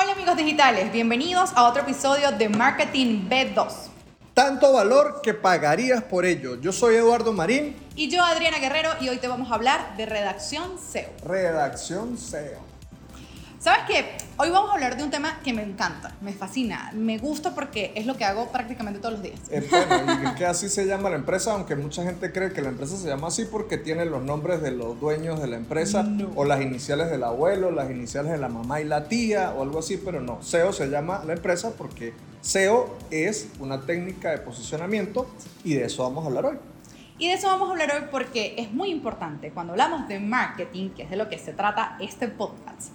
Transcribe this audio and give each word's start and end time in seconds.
Hola 0.00 0.12
amigos 0.12 0.36
digitales, 0.36 0.92
bienvenidos 0.92 1.50
a 1.56 1.68
otro 1.68 1.82
episodio 1.82 2.30
de 2.30 2.48
Marketing 2.48 3.28
B2. 3.28 3.66
Tanto 4.32 4.72
valor 4.72 5.20
que 5.24 5.34
pagarías 5.34 6.04
por 6.04 6.24
ello. 6.24 6.54
Yo 6.60 6.70
soy 6.70 6.94
Eduardo 6.94 7.32
Marín. 7.32 7.74
Y 7.96 8.08
yo 8.08 8.22
Adriana 8.22 8.60
Guerrero 8.60 8.90
y 9.00 9.08
hoy 9.08 9.16
te 9.16 9.26
vamos 9.26 9.50
a 9.50 9.56
hablar 9.56 9.96
de 9.96 10.06
redacción 10.06 10.78
SEO. 10.78 11.10
Redacción 11.24 12.16
SEO. 12.16 12.60
¿Sabes 13.68 13.84
qué? 13.86 14.16
Hoy 14.38 14.48
vamos 14.48 14.70
a 14.70 14.74
hablar 14.76 14.96
de 14.96 15.04
un 15.04 15.10
tema 15.10 15.40
que 15.44 15.52
me 15.52 15.62
encanta, 15.62 16.16
me 16.22 16.32
fascina, 16.32 16.90
me 16.94 17.18
gusta 17.18 17.54
porque 17.54 17.92
es 17.96 18.06
lo 18.06 18.16
que 18.16 18.24
hago 18.24 18.50
prácticamente 18.50 18.98
todos 18.98 19.16
los 19.16 19.22
días. 19.22 19.38
Eh, 19.50 19.62
bueno, 19.68 20.30
y 20.30 20.34
que 20.36 20.46
así 20.46 20.70
se 20.70 20.86
llama 20.86 21.10
la 21.10 21.16
empresa, 21.16 21.52
aunque 21.52 21.76
mucha 21.76 22.02
gente 22.02 22.32
cree 22.32 22.50
que 22.54 22.62
la 22.62 22.70
empresa 22.70 22.96
se 22.96 23.06
llama 23.06 23.28
así 23.28 23.44
porque 23.44 23.76
tiene 23.76 24.06
los 24.06 24.22
nombres 24.22 24.62
de 24.62 24.70
los 24.70 24.98
dueños 24.98 25.38
de 25.42 25.48
la 25.48 25.58
empresa 25.58 26.08
o 26.34 26.46
las 26.46 26.62
iniciales 26.62 27.10
del 27.10 27.22
abuelo, 27.24 27.70
las 27.70 27.90
iniciales 27.90 28.32
de 28.32 28.38
la 28.38 28.48
mamá 28.48 28.80
y 28.80 28.84
la 28.84 29.06
tía 29.06 29.52
o 29.54 29.62
algo 29.62 29.80
así, 29.80 30.00
pero 30.02 30.22
no, 30.22 30.42
SEO 30.42 30.72
se 30.72 30.88
llama 30.88 31.22
la 31.26 31.34
empresa 31.34 31.74
porque 31.76 32.14
SEO 32.40 32.96
es 33.10 33.48
una 33.60 33.82
técnica 33.82 34.30
de 34.30 34.38
posicionamiento 34.38 35.28
y 35.62 35.74
de 35.74 35.84
eso 35.84 36.04
vamos 36.04 36.24
a 36.24 36.28
hablar 36.28 36.46
hoy. 36.46 36.56
Y 37.18 37.28
de 37.28 37.34
eso 37.34 37.48
vamos 37.48 37.68
a 37.68 37.72
hablar 37.72 37.92
hoy 37.94 38.08
porque 38.10 38.54
es 38.56 38.72
muy 38.72 38.88
importante 38.88 39.50
cuando 39.50 39.74
hablamos 39.74 40.08
de 40.08 40.20
marketing, 40.20 40.88
que 40.90 41.02
es 41.02 41.10
de 41.10 41.16
lo 41.16 41.28
que 41.28 41.36
se 41.36 41.52
trata 41.52 41.98
este 42.00 42.28
podcast 42.28 42.92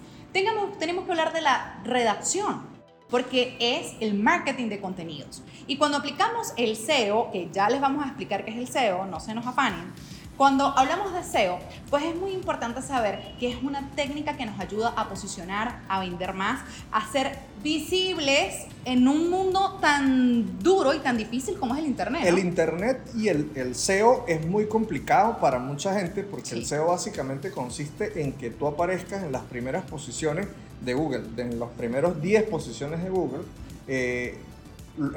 tenemos 0.78 1.04
que 1.04 1.10
hablar 1.12 1.32
de 1.32 1.40
la 1.40 1.80
redacción, 1.84 2.62
porque 3.08 3.56
es 3.60 3.94
el 4.00 4.14
marketing 4.14 4.68
de 4.68 4.80
contenidos. 4.80 5.42
Y 5.66 5.76
cuando 5.76 5.98
aplicamos 5.98 6.52
el 6.56 6.76
SEO, 6.76 7.30
que 7.30 7.48
ya 7.52 7.70
les 7.70 7.80
vamos 7.80 8.04
a 8.04 8.08
explicar 8.08 8.44
qué 8.44 8.50
es 8.50 8.56
el 8.56 8.68
SEO, 8.68 9.06
no 9.06 9.20
se 9.20 9.32
nos 9.34 9.46
afanen, 9.46 9.92
cuando 10.36 10.76
hablamos 10.76 11.12
de 11.12 11.22
SEO, 11.22 11.58
pues 11.90 12.04
es 12.04 12.16
muy 12.16 12.32
importante 12.32 12.82
saber 12.82 13.20
que 13.38 13.50
es 13.50 13.62
una 13.62 13.88
técnica 13.94 14.36
que 14.36 14.46
nos 14.46 14.58
ayuda 14.58 14.92
a 14.96 15.08
posicionar, 15.08 15.80
a 15.88 16.00
vender 16.00 16.34
más, 16.34 16.60
a 16.90 17.10
ser 17.10 17.38
visibles 17.62 18.66
en 18.84 19.06
un 19.06 19.30
mundo 19.30 19.78
tan 19.80 20.58
duro 20.58 20.92
y 20.92 20.98
tan 20.98 21.16
difícil 21.16 21.56
como 21.58 21.74
es 21.74 21.80
el 21.80 21.86
Internet. 21.86 22.22
El 22.24 22.38
Internet 22.38 23.00
y 23.14 23.28
el, 23.28 23.50
el, 23.54 23.74
SEO 23.74 24.24
es 24.26 24.44
muy 24.44 24.66
complicado 24.66 25.38
para 25.38 25.58
mucha 25.58 25.94
gente 25.98 26.24
porque 26.24 26.54
el 26.54 26.66
SEO 26.66 26.88
básicamente 26.88 27.50
consiste 27.50 28.20
en 28.20 28.32
que 28.32 28.50
tú 28.50 28.66
aparezcas 28.66 29.22
en 29.22 29.32
las 29.32 29.42
primeras 29.42 29.84
posiciones 29.84 30.48
de 30.80 30.94
Google, 30.94 31.22
en 31.36 31.58
los 31.58 31.70
primeros 31.70 32.20
10 32.20 32.42
posiciones 32.44 33.02
de 33.02 33.08
Google. 33.08 33.42
Eh, 33.86 34.36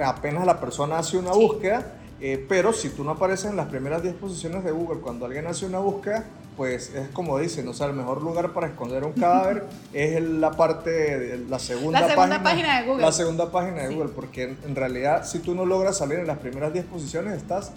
apenas 0.03 0.45
la 0.45 0.59
persona 0.59 0.99
hace 0.99 1.17
una 1.17 1.31
búsqueda 1.31 1.93
eh, 2.19 2.43
pero 2.49 2.73
si 2.73 2.89
tú 2.89 3.03
no 3.03 3.11
apareces 3.11 3.51
en 3.51 3.57
las 3.57 3.67
primeras 3.67 4.01
10 4.01 4.15
posiciones 4.15 4.63
de 4.63 4.71
Google 4.71 4.99
cuando 5.01 5.25
alguien 5.25 5.45
hace 5.47 5.65
una 5.65 5.79
búsqueda, 5.79 6.25
pues 6.57 6.93
es 6.95 7.09
como 7.09 7.37
dicen, 7.37 7.67
o 7.67 7.73
sea, 7.73 7.85
el 7.85 7.93
mejor 7.93 8.23
lugar 8.23 8.51
para 8.51 8.67
esconder 8.67 9.03
un 9.03 9.13
cadáver 9.13 9.65
es 9.93 10.19
la 10.21 10.51
parte, 10.51 11.37
la 11.47 11.59
segunda, 11.59 12.01
la 12.01 12.07
segunda 12.07 12.43
página, 12.43 12.79
de 12.81 12.87
Google. 12.87 13.01
La 13.03 13.11
segunda 13.11 13.51
página 13.51 13.83
de 13.83 13.93
Google, 13.93 14.09
porque 14.09 14.55
en, 14.65 14.75
realidad 14.75 15.25
si 15.25 15.39
tú 15.39 15.53
no 15.53 15.65
logras 15.65 15.97
salir 15.97 16.17
en 16.17 16.27
las 16.27 16.39
primeras 16.39 16.73
10 16.73 16.85
posiciones, 16.85 17.33
estás 17.33 17.71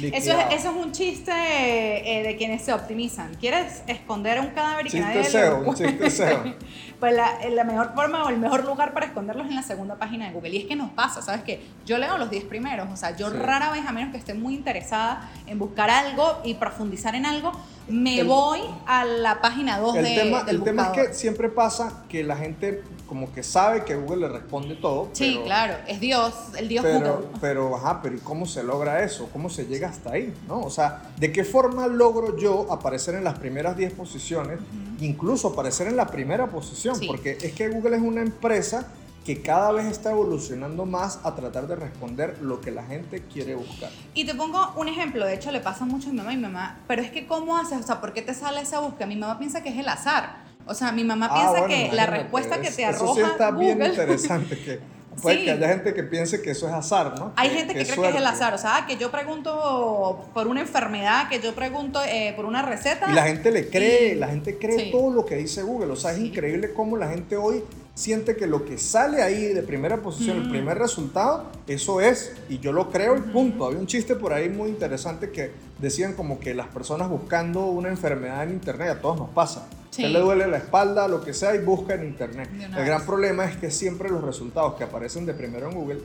eso 0.00 0.32
es, 0.32 0.60
eso 0.60 0.70
es, 0.70 0.76
un 0.76 0.92
chiste 0.92 1.32
eh, 1.32 2.22
de 2.22 2.36
quienes 2.36 2.62
se 2.62 2.72
optimizan. 2.72 3.34
¿Quieres 3.34 3.82
esconder 3.86 4.40
un 4.40 4.48
cadáver 4.48 4.86
y 4.86 4.90
que 4.90 5.00
nadie 5.00 5.24
SEO, 5.24 5.74
chiste 5.74 6.10
SEO. 6.10 6.54
pues 7.00 7.14
la, 7.14 7.38
la, 7.50 7.64
mejor 7.64 7.92
forma 7.94 8.24
o 8.24 8.28
el 8.28 8.38
mejor 8.38 8.64
lugar 8.64 8.94
para 8.94 9.06
esconderlos 9.06 9.46
es 9.46 9.50
en 9.50 9.56
la 9.56 9.62
segunda 9.62 9.96
página 9.96 10.26
de 10.26 10.32
Google. 10.32 10.50
Y 10.50 10.58
es 10.58 10.64
que 10.66 10.76
nos 10.76 10.90
pasa, 10.90 11.20
¿sabes 11.20 11.42
qué? 11.42 11.60
Yo 11.84 11.98
leo 11.98 12.16
los 12.16 12.30
10 12.30 12.44
primeros, 12.44 12.88
o 12.90 12.96
sea, 12.96 13.16
yo 13.16 13.28
rara 13.30 13.70
vez, 13.72 13.84
a 13.86 13.92
menos 13.92 14.12
que 14.12 14.18
esté 14.18 14.34
muy 14.34 14.54
interesada 14.54 15.30
en 15.46 15.58
buscar 15.58 15.90
algo 15.90 16.40
y 16.44 16.54
profundizar 16.54 17.14
en 17.14 17.26
algo, 17.26 17.52
me 17.88 18.22
voy 18.22 18.60
a 18.86 19.04
la 19.04 19.40
página 19.40 19.78
2 19.78 19.96
el 19.96 20.04
de, 20.04 20.14
tema, 20.14 20.44
del 20.44 20.56
El 20.56 20.62
tema 20.62 20.92
es 20.94 21.08
que 21.08 21.14
siempre 21.14 21.48
pasa 21.48 22.04
que 22.08 22.22
la 22.22 22.36
gente 22.36 22.82
como 23.12 23.30
que 23.30 23.42
sabe 23.42 23.84
que 23.84 23.94
Google 23.94 24.26
le 24.26 24.28
responde 24.28 24.74
todo. 24.74 25.10
Sí, 25.12 25.38
claro, 25.44 25.74
es 25.86 26.00
Dios, 26.00 26.32
el 26.56 26.66
Dios 26.66 26.82
pero, 26.82 27.16
Google. 27.16 27.28
Pero, 27.42 27.76
ajá, 27.76 28.00
pero 28.00 28.16
¿y 28.16 28.20
cómo 28.20 28.46
se 28.46 28.62
logra 28.62 29.04
eso? 29.04 29.28
¿Cómo 29.34 29.50
se 29.50 29.66
llega 29.66 29.90
hasta 29.90 30.12
ahí? 30.12 30.32
¿no? 30.48 30.60
O 30.60 30.70
sea, 30.70 31.10
¿de 31.18 31.30
qué 31.30 31.44
forma 31.44 31.86
logro 31.88 32.38
yo 32.38 32.72
aparecer 32.72 33.14
en 33.14 33.24
las 33.24 33.38
primeras 33.38 33.76
10 33.76 33.92
posiciones? 33.92 34.60
Incluso 35.00 35.48
aparecer 35.48 35.88
en 35.88 35.96
la 35.98 36.06
primera 36.06 36.46
posición, 36.46 36.98
porque 37.06 37.36
es 37.38 37.52
que 37.52 37.68
Google 37.68 37.96
es 37.96 38.02
una 38.02 38.22
empresa 38.22 38.88
que 39.26 39.42
cada 39.42 39.72
vez 39.72 39.84
está 39.88 40.12
evolucionando 40.12 40.86
más 40.86 41.20
a 41.22 41.34
tratar 41.34 41.66
de 41.66 41.76
responder 41.76 42.38
lo 42.40 42.62
que 42.62 42.70
la 42.70 42.82
gente 42.82 43.22
quiere 43.30 43.54
buscar. 43.54 43.90
Y 44.14 44.24
te 44.24 44.34
pongo 44.34 44.72
un 44.76 44.88
ejemplo, 44.88 45.26
de 45.26 45.34
hecho 45.34 45.52
le 45.52 45.60
pasa 45.60 45.84
mucho 45.84 46.08
a 46.08 46.12
mi 46.12 46.16
mamá 46.16 46.32
y 46.32 46.36
mi 46.36 46.44
mamá, 46.44 46.78
pero 46.88 47.02
es 47.02 47.10
que 47.10 47.26
¿cómo 47.26 47.58
haces? 47.58 47.78
O 47.78 47.82
sea, 47.82 48.00
¿por 48.00 48.14
qué 48.14 48.22
te 48.22 48.32
sale 48.32 48.62
esa 48.62 48.80
búsqueda? 48.80 49.06
Mi 49.06 49.16
mamá 49.16 49.38
piensa 49.38 49.62
que 49.62 49.68
es 49.68 49.76
el 49.76 49.88
azar. 49.90 50.50
O 50.66 50.74
sea, 50.74 50.92
mi 50.92 51.04
mamá 51.04 51.28
Ah, 51.30 51.52
piensa 51.52 51.66
que 51.66 51.94
la 51.94 52.06
respuesta 52.06 52.60
que 52.60 52.70
te 52.70 52.84
arroja 52.84 53.04
Eso 53.04 53.14
sí 53.14 53.20
está 53.20 53.50
Google, 53.50 53.74
bien 53.74 53.90
interesante, 53.90 54.58
que 54.58 54.80
puede 55.22 55.44
que 55.44 55.50
haya 55.50 55.68
gente 55.68 55.94
que 55.94 56.02
piense 56.02 56.40
que 56.40 56.50
eso 56.50 56.68
es 56.68 56.74
azar, 56.74 57.18
¿no? 57.18 57.32
Hay 57.36 57.50
gente 57.50 57.74
que, 57.74 57.84
cree 57.84 57.96
que 57.96 58.08
es 58.08 58.14
el 58.16 58.26
azar, 58.26 58.54
o 58.54 58.58
sea, 58.58 58.84
que 58.86 58.96
yo 58.96 59.10
pregunto 59.10 60.28
por 60.32 60.46
una 60.46 60.60
enfermedad, 60.60 61.28
que 61.28 61.40
yo 61.40 61.54
pregunto 61.54 62.00
eh, 62.04 62.32
por 62.36 62.44
una 62.44 62.62
receta. 62.62 63.10
Y 63.10 63.14
la 63.14 63.24
gente 63.24 63.50
le 63.50 63.68
cree, 63.68 64.14
la 64.16 64.28
gente 64.28 64.58
cree 64.58 64.90
todo 64.90 65.10
lo 65.10 65.24
que 65.24 65.36
dice 65.36 65.62
Google, 65.62 65.92
o 65.92 65.96
sea, 65.96 66.12
es 66.12 66.18
increíble 66.18 66.72
cómo 66.72 66.96
la 66.96 67.08
gente 67.08 67.36
hoy 67.36 67.62
siente 67.94 68.36
que 68.36 68.46
lo 68.46 68.64
que 68.64 68.78
sale 68.78 69.22
ahí 69.22 69.48
de 69.48 69.62
primera 69.62 69.98
posición, 69.98 70.38
el 70.38 70.48
primer 70.48 70.78
resultado, 70.78 71.50
eso 71.66 72.00
es, 72.00 72.32
y 72.48 72.58
yo 72.58 72.72
lo 72.72 72.90
creo 72.90 73.16
y 73.16 73.20
punto. 73.20 73.66
Había 73.66 73.78
un 73.78 73.86
chiste 73.86 74.14
por 74.16 74.32
ahí 74.32 74.48
muy 74.48 74.70
interesante 74.70 75.30
que 75.30 75.50
decían 75.78 76.14
como 76.14 76.40
que 76.40 76.54
las 76.54 76.68
personas 76.68 77.10
buscando 77.10 77.66
una 77.66 77.88
enfermedad 77.88 78.44
en 78.44 78.52
internet, 78.52 78.88
a 78.88 79.00
todos 79.00 79.18
nos 79.18 79.30
pasa. 79.30 79.66
Sí. 79.92 80.08
le 80.08 80.18
duele 80.20 80.48
la 80.48 80.56
espalda, 80.56 81.06
lo 81.06 81.22
que 81.22 81.34
sea, 81.34 81.54
y 81.54 81.58
busca 81.58 81.94
en 81.94 82.04
internet. 82.04 82.48
El 82.76 82.84
gran 82.84 83.04
problema 83.04 83.44
es 83.44 83.58
que 83.58 83.70
siempre 83.70 84.08
los 84.08 84.24
resultados 84.24 84.74
que 84.74 84.84
aparecen 84.84 85.26
de 85.26 85.34
primero 85.34 85.68
en 85.68 85.74
Google 85.74 86.00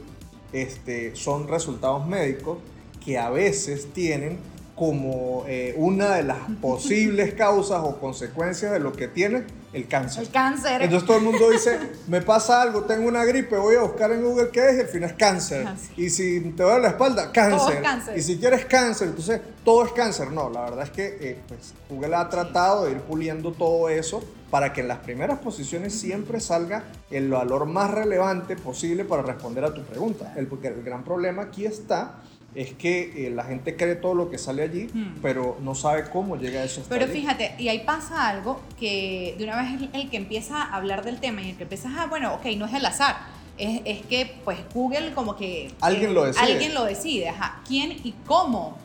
este, 0.52 1.16
son 1.16 1.48
resultados 1.48 2.06
médicos 2.06 2.58
que 3.04 3.18
a 3.18 3.30
veces 3.30 3.88
tienen 3.94 4.40
como 4.78 5.44
eh, 5.48 5.74
una 5.76 6.14
de 6.16 6.24
las 6.24 6.38
posibles 6.62 7.34
causas 7.34 7.82
o 7.84 8.00
consecuencias 8.00 8.72
de 8.72 8.80
lo 8.80 8.94
que 8.94 9.08
tiene 9.08 9.44
el 9.74 9.88
cáncer. 9.88 10.24
El 10.24 10.30
cáncer. 10.30 10.84
Entonces 10.84 11.08
todo 11.08 11.18
el 11.18 11.24
mundo 11.24 11.50
dice, 11.50 11.80
me 12.08 12.22
pasa 12.22 12.62
algo, 12.62 12.84
tengo 12.84 13.08
una 13.08 13.26
gripe, 13.26 13.58
voy 13.58 13.76
a 13.76 13.82
buscar 13.82 14.12
en 14.12 14.24
Google 14.24 14.50
qué 14.50 14.70
es 14.70 14.78
y 14.78 14.80
al 14.82 14.88
final 14.88 15.10
es 15.10 15.16
cáncer. 15.16 15.68
Y 15.98 16.12
si 16.12 16.42
te 16.52 16.62
duele 16.62 16.82
la 16.82 16.90
espalda, 16.90 17.32
cáncer. 17.32 17.82
cáncer. 17.82 18.20
Y 18.20 18.22
si 18.22 18.38
quieres 18.38 18.66
cáncer, 18.66 19.08
entonces 19.08 19.42
todo 19.66 19.84
es 19.84 19.92
cáncer. 19.94 20.32
No, 20.32 20.52
la 20.52 20.62
verdad 20.62 20.84
es 20.84 20.92
que 20.92 21.18
eh, 21.22 21.40
pues, 21.48 21.74
Google 21.90 22.16
ha 22.16 22.30
tratado 22.30 22.86
de 22.86 22.92
ir 22.92 23.02
puliendo 23.02 23.54
todo 23.54 23.90
eso 23.90 24.24
para 24.52 24.74
que 24.74 24.82
en 24.82 24.90
las 24.90 25.00
primeras 25.00 25.40
posiciones 25.40 26.00
siempre 26.00 26.40
salga 26.40 26.84
el 27.10 27.32
valor 27.32 27.66
más 27.66 27.90
relevante 27.90 28.56
posible 28.56 29.06
para 29.06 29.24
responder 29.24 29.66
a 29.66 29.74
tu 29.74 29.82
pregunta. 29.84 30.36
El, 30.38 30.46
porque 30.46 30.68
el 30.68 30.84
gran 30.84 31.04
problema 31.04 31.42
aquí 31.42 31.66
está 31.66 32.22
es 32.58 32.74
que 32.74 33.28
eh, 33.28 33.30
la 33.30 33.44
gente 33.44 33.76
cree 33.76 33.96
todo 33.96 34.16
lo 34.16 34.32
que 34.32 34.40
sale 34.40 34.64
allí, 34.64 34.90
hmm. 34.92 35.20
pero 35.22 35.58
no 35.62 35.76
sabe 35.76 36.10
cómo 36.10 36.38
llega 36.38 36.62
a 36.62 36.64
eso. 36.64 36.84
Pero 36.90 37.06
fíjate, 37.06 37.54
y 37.60 37.68
ahí 37.68 37.84
pasa 37.86 38.28
algo 38.28 38.62
que 38.80 39.36
de 39.38 39.44
una 39.44 39.62
vez 39.62 39.90
el, 39.94 40.10
que 40.10 40.18
empieza 40.18 40.64
a 40.64 40.76
hablar 40.76 41.06
del 41.06 41.20
tema 41.20 41.44
y 41.44 41.52
el 41.52 41.56
que 41.56 41.64
empieza, 41.64 41.90
ah, 41.96 42.08
bueno, 42.08 42.34
ok, 42.34 42.46
no 42.58 42.66
es 42.66 42.74
el 42.74 42.84
azar. 42.84 43.18
Es, 43.60 43.82
es 43.86 44.02
que 44.08 44.40
pues 44.44 44.58
Google 44.74 45.14
como 45.14 45.36
que... 45.36 45.72
Alguien 45.82 46.16
lo 46.16 46.26
decide. 46.26 46.52
Alguien 46.52 46.74
lo 46.74 46.86
decide, 46.86 47.30
ajá. 47.30 47.62
¿Quién 47.68 47.92
y 47.92 48.16
cómo? 48.26 48.76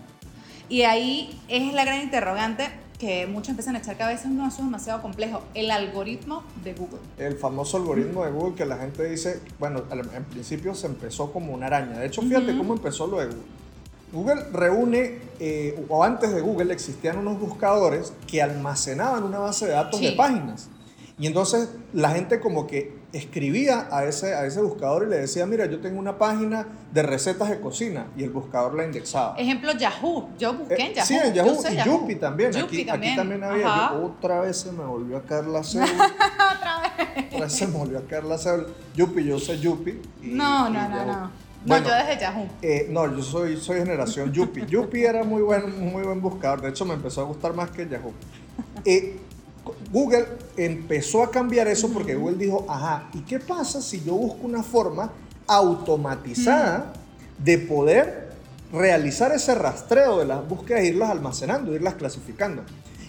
Y 0.69 0.83
ahí 0.83 1.41
es 1.49 1.73
la 1.73 1.87
gran 1.87 2.03
interrogante 2.03 2.69
que 2.99 3.27
muchos 3.27 3.49
empiezan 3.49 3.75
a 3.75 3.79
echar 3.79 3.97
cabeza, 3.97 4.29
no, 4.29 4.47
eso 4.47 4.59
es 4.59 4.65
demasiado 4.65 5.01
complejo. 5.01 5.43
El 5.55 5.71
algoritmo 5.71 6.45
de 6.63 6.75
Google. 6.75 7.01
El 7.17 7.37
famoso 7.39 7.79
algoritmo 7.79 8.23
de 8.25 8.31
Google 8.33 8.55
que 8.55 8.67
la 8.67 8.77
gente 8.77 9.03
dice, 9.05 9.41
bueno, 9.59 9.83
en 9.91 10.25
principio 10.25 10.75
se 10.75 10.89
empezó 10.89 11.33
como 11.33 11.55
una 11.55 11.69
araña. 11.69 11.99
De 11.99 12.07
hecho, 12.07 12.21
fíjate 12.21 12.55
cómo 12.57 12.75
empezó 12.75 13.07
lo 13.07 13.19
de 13.19 13.27
Google. 13.27 13.62
Google 14.13 14.45
reúne, 14.53 15.19
eh, 15.41 15.85
o 15.89 16.05
antes 16.05 16.35
de 16.35 16.41
Google 16.41 16.73
existían 16.73 17.19
unos 17.19 17.41
buscadores 17.41 18.13
que 18.27 18.43
almacenaban 18.43 19.25
una 19.25 19.39
base 19.39 19.67
de 19.67 19.73
datos 19.73 20.01
de 20.01 20.13
páginas. 20.13 20.69
Y 21.19 21.27
entonces 21.27 21.69
la 21.93 22.11
gente 22.11 22.41
como 22.41 22.67
que 22.67 23.03
escribía 23.13 23.89
a 23.91 24.05
ese, 24.05 24.35
a 24.35 24.47
ese 24.47 24.61
buscador 24.61 25.05
y 25.07 25.11
le 25.11 25.19
decía, 25.19 25.47
mira, 25.47 25.67
yo 25.67 25.81
tengo 25.81 25.99
una 25.99 26.19
página 26.19 26.67
de 26.93 27.03
recetas 27.03 27.51
de 27.51 27.61
cocina 27.61 28.07
y 28.17 28.25
el 28.25 28.31
buscador 28.31 28.75
la 28.75 28.85
indexaba. 28.85 29.37
Ejemplo, 29.39 29.73
Yahoo. 29.73 30.31
Yo 30.39 30.55
busqué 30.55 30.87
en 30.87 30.95
Yahoo. 30.95 31.07
Sí, 31.07 31.15
en 31.23 31.35
Yahoo. 31.35 31.59
y 31.71 31.85
Yupi 31.89 32.15
también. 32.17 32.57
aquí, 32.57 32.85
también. 32.85 33.13
aquí 33.13 33.17
también 33.17 33.45
había. 33.45 33.93
otra 33.93 34.41
vez 34.41 34.57
se 34.59 34.73
me 34.73 34.85
volvió 34.85 35.19
a 35.19 35.23
caer 35.23 35.45
la 35.45 35.63
cédula. 35.65 35.93
otra 36.57 36.83
vez. 36.83 37.27
Otra 37.27 37.41
vez 37.41 37.53
se 37.53 37.67
me 37.67 37.79
volvió 37.79 37.99
a 37.99 38.03
caer 38.03 38.25
la 38.25 38.39
cédula. 38.39 38.69
Yupi, 38.95 39.25
yo 39.25 39.39
sé 39.39 39.59
Yupi. 39.59 40.01
no, 40.23 40.69
no, 40.71 40.89
no, 40.89 41.05
no. 41.07 41.31
No, 41.65 41.79
yo 41.79 41.95
desde 41.95 42.21
Yahoo. 42.21 42.49
Eh, 42.61 42.87
no, 42.91 43.17
yo 43.17 43.23
soy, 43.23 43.57
soy 43.57 43.79
generación 43.79 44.33
Yupi. 44.33 44.67
Yupi 44.69 45.05
era 45.05 45.25
muy 45.25 45.43
buen, 45.43 45.93
muy 45.93 46.03
buen 46.03 46.21
buscador. 46.21 46.61
De 46.61 46.71
hecho, 46.71 46.85
me 46.85 46.95
empezó 46.95 47.21
a 47.23 47.25
gustar 47.25 47.55
más 47.55 47.71
que 47.71 47.89
Yahoo. 47.89 48.13
Eh, 48.85 49.19
Google 49.93 50.27
empezó 50.57 51.23
a 51.23 51.31
cambiar 51.31 51.69
eso 51.69 51.89
porque 51.91 52.15
Google 52.15 52.37
dijo, 52.37 52.67
ajá, 52.69 53.09
¿y 53.15 53.21
qué 53.21 53.39
pasa 53.39 53.81
si 53.81 54.03
yo 54.03 54.15
busco 54.15 54.47
una 54.47 54.63
forma 54.63 55.13
automatizada 55.47 56.93
de 57.39 57.59
poder 57.59 58.33
realizar 58.73 59.33
ese 59.33 59.55
rastreo 59.55 60.19
de 60.19 60.25
las 60.25 60.47
búsquedas 60.49 60.83
e 60.83 60.87
irlas 60.87 61.11
almacenando, 61.11 61.75
irlas 61.75 61.95
clasificando? 61.95 62.63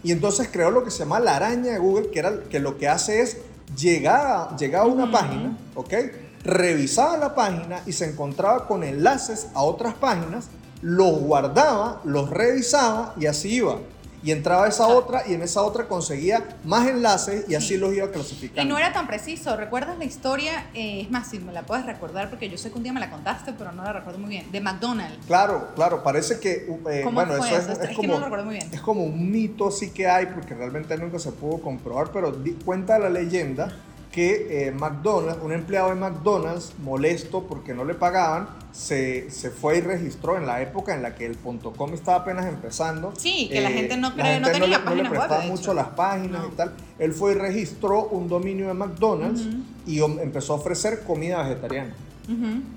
Y 0.04 0.12
entonces 0.12 0.50
creó 0.52 0.70
lo 0.70 0.84
que 0.84 0.92
se 0.92 1.00
llama 1.00 1.20
la 1.20 1.38
araña 1.38 1.72
de 1.72 1.80
Google, 1.80 2.10
que, 2.12 2.20
era, 2.20 2.44
que 2.50 2.60
lo 2.60 2.78
que 2.78 2.88
hace 2.88 3.22
es 3.22 3.38
llegaba, 3.76 4.56
llegaba 4.58 4.86
a 4.86 4.88
una 4.88 5.10
página, 5.10 5.58
¿ok? 5.76 5.94
Revisaba 6.44 7.18
la 7.18 7.36
página 7.36 7.82
y 7.86 7.94
se 7.94 8.10
encontraba 8.10 8.68
con 8.68 8.84
enlaces 8.84 9.48
a 9.54 9.64
otras 9.64 9.94
páginas, 9.94 10.48
los 10.82 11.20
guardaba, 11.20 12.02
los 12.04 12.30
revisaba 12.30 13.14
y 13.18 13.28
así 13.28 13.56
iba 13.56 13.78
y 14.24 14.32
entraba 14.32 14.66
a 14.66 14.70
esa 14.70 14.88
otra 14.88 15.24
y 15.28 15.34
en 15.34 15.42
esa 15.42 15.62
otra 15.62 15.88
conseguía 15.88 16.58
más 16.64 16.88
enlaces 16.88 17.46
y 17.50 17.56
así 17.56 17.78
los 17.78 17.94
iba 17.94 18.10
clasificando. 18.10 18.62
Y 18.62 18.66
no 18.66 18.78
era 18.78 18.94
tan 18.94 19.06
preciso. 19.06 19.56
¿Recuerdas 19.58 19.98
la 19.98 20.06
historia? 20.06 20.68
Eh, 20.74 21.02
es 21.02 21.12
más, 21.12 21.30
si 21.30 21.40
me 21.40 21.52
la 21.52 21.64
puedes 21.64 21.86
recordar, 21.86 22.30
porque 22.30 22.50
yo 22.50 22.58
sé 22.58 22.72
que 22.72 22.78
un 22.78 22.84
día 22.84 22.94
me 22.94 23.02
la 23.02 23.12
contaste, 23.12 23.54
pero 23.54 23.74
no 23.74 23.84
la 23.84 23.92
recuerdo 23.92 24.20
muy 24.20 24.30
bien. 24.30 24.50
De 24.52 24.62
McDonald's. 24.62 25.26
Claro, 25.28 25.72
claro. 25.76 26.04
Parece 26.04 26.40
que. 26.40 26.68
Eh, 26.90 27.06
bueno, 27.12 27.36
eso, 27.36 27.58
es, 27.58 27.68
es, 27.68 27.96
como, 27.96 28.02
que 28.02 28.08
no 28.08 28.20
lo 28.20 28.24
recuerdo 28.24 28.46
muy 28.46 28.56
bien. 28.56 28.70
Es 28.72 28.82
como 28.82 29.04
un 29.04 29.30
mito, 29.30 29.70
sí 29.72 29.92
que 29.92 30.08
hay, 30.08 30.28
porque 30.28 30.54
realmente 30.56 30.98
nunca 30.98 31.20
se 31.20 31.32
pudo 31.32 31.62
comprobar, 31.62 32.12
pero 32.14 32.32
di, 32.32 32.54
cuenta 32.54 32.98
la 32.98 33.10
leyenda 33.10 33.76
que 34.14 34.68
eh, 34.68 34.72
McDonald's, 34.72 35.44
un 35.44 35.52
empleado 35.52 35.90
de 35.90 35.96
McDonald's, 35.96 36.74
molesto 36.84 37.48
porque 37.48 37.74
no 37.74 37.84
le 37.84 37.96
pagaban, 37.96 38.48
se, 38.72 39.32
se, 39.32 39.50
fue 39.50 39.80
y 39.80 39.82
registró 39.82 40.38
en 40.38 40.46
la 40.46 40.62
época 40.62 40.94
en 40.94 41.02
la 41.02 41.16
que 41.16 41.26
el 41.26 41.36
.com 41.38 41.94
estaba 41.94 42.20
apenas 42.20 42.46
empezando. 42.46 43.12
Sí, 43.18 43.50
que 43.52 43.60
la 43.60 43.72
eh, 43.72 43.74
gente 43.74 43.98
no, 43.98 44.14
cree, 44.14 44.40
no 44.40 44.52
tenía 44.52 44.78
no 44.78 44.94
le, 44.94 45.10
prestaba 45.10 45.42
mucho 45.46 45.74
las 45.74 45.88
páginas 45.90 46.46
y 46.52 46.56
tal. 46.56 46.74
Él 47.00 47.12
fue 47.12 47.32
y 47.32 47.36
registró 47.36 48.08
un 48.10 48.30
dominio 48.30 48.68
de 48.68 48.76
McDonald's 48.76 49.48
y 49.88 50.00
empezó 50.00 50.54
a 50.54 50.56
ofrecer 50.58 51.02
comida 51.02 51.42
vegetariana. 51.42 51.96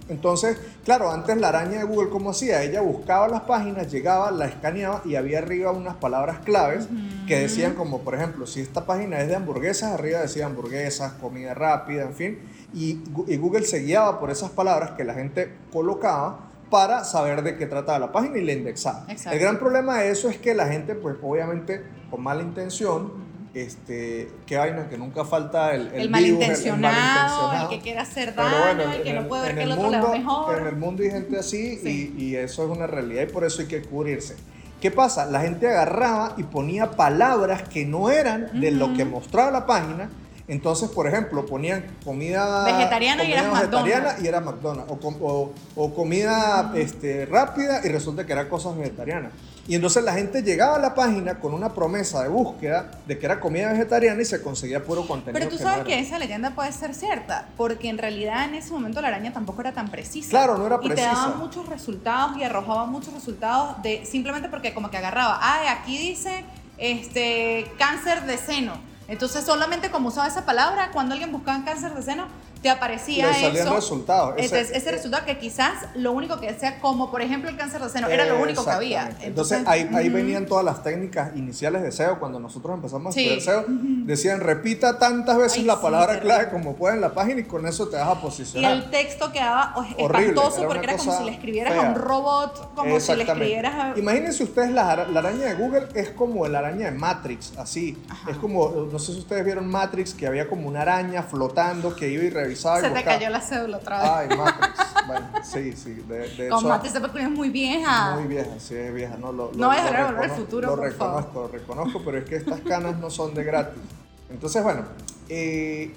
Entonces, 0.08 0.58
claro, 0.84 1.10
antes 1.10 1.37
la 1.37 1.48
araña 1.48 1.78
de 1.78 1.84
Google, 1.84 2.10
¿cómo 2.10 2.31
hacía? 2.31 2.62
Ella 2.62 2.81
buscaba 2.81 3.28
las 3.28 3.43
páginas, 3.43 3.90
llegaba, 3.90 4.31
la 4.31 4.46
escaneaba 4.46 5.02
y 5.04 5.14
había 5.14 5.38
arriba 5.38 5.70
unas 5.70 5.96
palabras 5.96 6.38
claves 6.44 6.88
que 7.26 7.38
decían 7.38 7.75
como, 7.75 8.00
por 8.00 8.14
ejemplo, 8.14 8.46
si 8.46 8.60
esta 8.60 8.87
página 8.87 9.20
es 9.20 9.28
de 9.28 9.37
hamburguesas, 9.37 9.93
arriba 9.93 10.20
decía 10.20 10.46
hamburguesas, 10.46 11.12
comida 11.14 11.54
rápida, 11.54 12.02
en 12.02 12.14
fin. 12.14 12.38
Y, 12.75 13.00
y 13.26 13.37
Google 13.37 13.64
se 13.64 13.81
guiaba 13.81 14.19
por 14.19 14.31
esas 14.31 14.50
palabras 14.50 14.93
que 14.93 15.04
la 15.04 15.14
gente 15.14 15.52
colocaba 15.72 16.46
para 16.70 17.04
saber 17.04 17.42
de 17.42 17.56
qué 17.56 17.66
trataba 17.66 17.99
la 17.99 18.12
página 18.12 18.38
y 18.38 18.44
la 18.44 18.52
indexaba. 18.52 19.06
El 19.08 19.38
gran 19.38 19.58
problema 19.58 19.99
de 19.99 20.10
eso 20.10 20.28
es 20.28 20.38
que 20.38 20.54
la 20.54 20.66
gente, 20.66 20.94
pues 20.94 21.16
obviamente, 21.22 21.82
con 22.10 22.22
mala 22.22 22.42
intención, 22.42 23.25
este, 23.56 24.28
qué 24.44 24.58
vaina, 24.58 24.86
que 24.88 24.98
nunca 24.98 25.24
falta 25.24 25.74
el, 25.74 25.90
el, 25.94 26.10
malintencionado, 26.10 27.62
el, 27.62 27.68
que 27.70 27.80
quiera 27.82 28.02
hacer 28.02 28.34
daño, 28.34 28.92
el 28.92 29.02
que 29.02 29.14
no 29.14 29.26
puede 29.28 29.46
ver 29.46 29.54
que 29.54 29.62
el 29.62 29.72
otro 29.72 29.90
mundo, 29.90 30.10
le 30.12 30.18
mejor. 30.18 30.58
En 30.58 30.66
el 30.66 30.76
mundo 30.76 31.02
hay 31.02 31.10
gente 31.10 31.38
así 31.38 31.80
y, 31.82 32.22
y, 32.22 32.36
eso 32.36 32.64
es 32.64 32.76
una 32.76 32.86
realidad 32.86 33.22
y 33.22 33.32
por 33.32 33.44
eso 33.44 33.62
hay 33.62 33.68
que 33.68 33.80
cubrirse. 33.80 34.36
¿Qué 34.78 34.90
pasa? 34.90 35.24
La 35.24 35.40
gente 35.40 35.66
agarraba 35.68 36.34
y 36.36 36.42
ponía 36.42 36.90
palabras 36.90 37.62
que 37.62 37.86
no 37.86 38.10
eran 38.10 38.60
de 38.60 38.72
lo 38.72 38.92
que 38.92 39.06
mostraba 39.06 39.50
la 39.50 39.64
página. 39.64 40.10
Entonces, 40.48 40.88
por 40.90 41.08
ejemplo, 41.08 41.44
ponían 41.44 41.84
comida 42.04 42.64
vegetariana, 42.64 43.25
y, 43.25 43.32
era 43.32 43.50
vegetariana 43.50 44.16
y 44.20 44.26
era 44.26 44.40
McDonald's. 44.40 44.93
O, 44.93 45.08
o, 45.20 45.52
o 45.75 45.94
comida 45.94 46.72
este, 46.76 47.26
rápida 47.26 47.81
y 47.84 47.88
resulta 47.88 48.25
que 48.25 48.32
era 48.32 48.48
cosas 48.48 48.76
vegetarianas. 48.76 49.32
Y 49.69 49.75
entonces 49.75 50.04
la 50.04 50.12
gente 50.12 50.43
llegaba 50.43 50.76
a 50.76 50.78
la 50.78 50.94
página 50.94 51.40
con 51.40 51.52
una 51.52 51.75
promesa 51.75 52.22
de 52.22 52.28
búsqueda 52.28 52.93
de 53.06 53.19
que 53.19 53.26
era 53.26 53.40
comida 53.40 53.72
vegetariana 53.72 54.22
y 54.22 54.25
se 54.25 54.40
conseguía 54.40 54.84
puro 54.84 55.06
contenido. 55.06 55.32
Pero 55.32 55.50
tú 55.50 55.58
sabes 55.58 55.84
que, 55.84 55.98
esa 55.98 56.19
leyenda 56.19 56.52
puede 56.52 56.70
ser 56.70 56.94
cierta, 56.94 57.49
porque 57.56 57.88
en 57.88 57.99
realidad 57.99 58.44
en 58.44 58.54
ese 58.54 58.72
momento 58.72 59.00
la 59.00 59.08
araña 59.08 59.32
tampoco 59.32 59.62
era 59.62 59.72
tan 59.72 59.88
precisa. 59.88 60.31
Claro, 60.31 60.56
no 60.56 60.66
era 60.66 60.78
precisa. 60.78 60.94
Y 60.94 61.14
te 61.14 61.20
daba 61.20 61.34
muchos 61.37 61.69
resultados 61.69 62.37
y 62.37 62.44
arrojaba 62.44 62.87
muchos 62.87 63.12
resultados 63.12 63.82
de 63.82 64.06
simplemente 64.06 64.49
porque 64.49 64.72
como 64.72 64.90
que 64.90 64.99
agarraba, 64.99 65.38
ah, 65.42 65.81
aquí 65.81 65.99
dice 65.99 66.44
este 66.78 67.66
cáncer 67.78 68.22
de 68.22 68.38
seno. 68.38 68.95
Entonces 69.08 69.44
solamente 69.44 69.90
como 69.90 70.08
usaba 70.08 70.26
esa 70.26 70.44
palabra, 70.44 70.90
cuando 70.92 71.12
alguien 71.14 71.32
buscaba 71.32 71.64
cáncer 71.64 71.94
de 71.94 72.02
seno, 72.02 72.26
te 72.66 72.70
aparecía 72.70 73.30
Le 73.30 73.60
eso. 73.60 73.74
resultados. 73.74 74.34
Ese, 74.38 74.60
ese, 74.60 74.90
resultado 74.90 75.24
que 75.24 75.38
quizás 75.38 75.74
lo 75.94 76.10
único 76.10 76.40
que 76.40 76.52
sea, 76.54 76.80
como 76.80 77.12
por 77.12 77.22
ejemplo 77.22 77.48
el 77.48 77.56
cáncer 77.56 77.80
de 77.80 77.88
seno, 77.88 78.08
era 78.08 78.26
lo 78.26 78.40
único 78.40 78.64
que 78.64 78.70
había. 78.70 79.16
Entonces, 79.20 79.62
ahí, 79.66 79.88
ahí 79.94 80.08
venían 80.08 80.46
todas 80.46 80.64
las 80.64 80.82
técnicas 80.82 81.36
iniciales 81.36 81.82
de 81.82 81.92
SEO. 81.92 82.18
Cuando 82.18 82.40
nosotros 82.40 82.74
empezamos 82.74 83.14
a 83.14 83.20
estudiar 83.20 83.40
SEO, 83.40 83.64
decían 83.68 84.40
repita 84.40 84.98
tantas 84.98 85.38
veces 85.38 85.64
la 85.64 85.80
palabra 85.80 86.18
clave 86.18 86.50
como 86.50 86.74
pueda 86.74 86.94
en 86.94 87.00
la 87.00 87.14
página 87.14 87.40
y 87.40 87.44
con 87.44 87.66
eso 87.66 87.88
te 87.88 87.96
vas 87.96 88.08
a 88.08 88.20
posicionar. 88.20 88.76
Y 88.76 88.78
el 88.78 88.90
texto 88.90 89.30
quedaba 89.30 89.74
espantoso 89.96 90.66
porque 90.66 90.86
era 90.86 90.96
como 90.96 91.16
si 91.16 91.24
le 91.24 91.32
escribieras 91.32 91.76
a 91.76 91.80
un 91.82 91.94
robot, 91.94 92.74
como 92.74 92.98
si 92.98 93.14
le 93.14 93.22
escribieras 93.22 93.74
a... 93.74 93.98
Imagínense 93.98 94.42
ustedes 94.42 94.72
la, 94.72 95.06
la, 95.06 95.20
araña 95.20 95.46
de 95.46 95.54
Google 95.54 95.88
es 95.94 96.10
como 96.10 96.46
la 96.48 96.58
araña 96.58 96.90
de 96.90 96.98
Matrix, 96.98 97.56
así. 97.58 97.96
Es 98.28 98.36
como, 98.38 98.88
no 98.90 98.98
sé 98.98 99.12
si 99.12 99.20
ustedes 99.20 99.44
vieron 99.44 99.68
Matrix, 99.68 100.14
que 100.14 100.26
había 100.26 100.48
como 100.48 100.68
una 100.68 100.82
araña 100.82 101.22
flotando 101.22 101.94
que 101.94 102.08
iba 102.08 102.24
y 102.24 102.30
revisaba. 102.30 102.55
Se 102.56 102.90
te 102.90 103.04
cayó 103.04 103.30
la 103.30 103.40
cédula 103.40 103.76
otra 103.78 104.00
vez. 104.00 104.10
Ay, 104.30 104.36
Matrix. 104.36 105.06
bueno, 105.06 105.26
sí, 105.42 105.72
sí. 105.72 105.94
De, 105.94 106.28
de 106.36 106.48
Con 106.48 106.66
Matrix 106.66 106.94
es 106.94 107.30
muy 107.30 107.50
vieja. 107.50 108.16
Muy 108.16 108.26
vieja, 108.26 108.50
sí, 108.58 108.74
es 108.74 108.94
vieja. 108.94 109.16
No, 109.16 109.32
lo, 109.32 109.52
no 109.54 109.72
es 109.72 109.82
volver 109.82 110.00
al 110.00 110.30
futuro. 110.30 110.68
Lo 110.68 110.76
reconozco, 110.76 111.40
lo 111.42 111.48
reconozco, 111.48 112.02
pero 112.04 112.18
es 112.18 112.24
que 112.24 112.36
estas 112.36 112.60
canas 112.60 112.98
no 112.98 113.10
son 113.10 113.34
de 113.34 113.44
gratis. 113.44 113.82
Entonces, 114.30 114.62
bueno, 114.62 114.82
eh, 115.28 115.94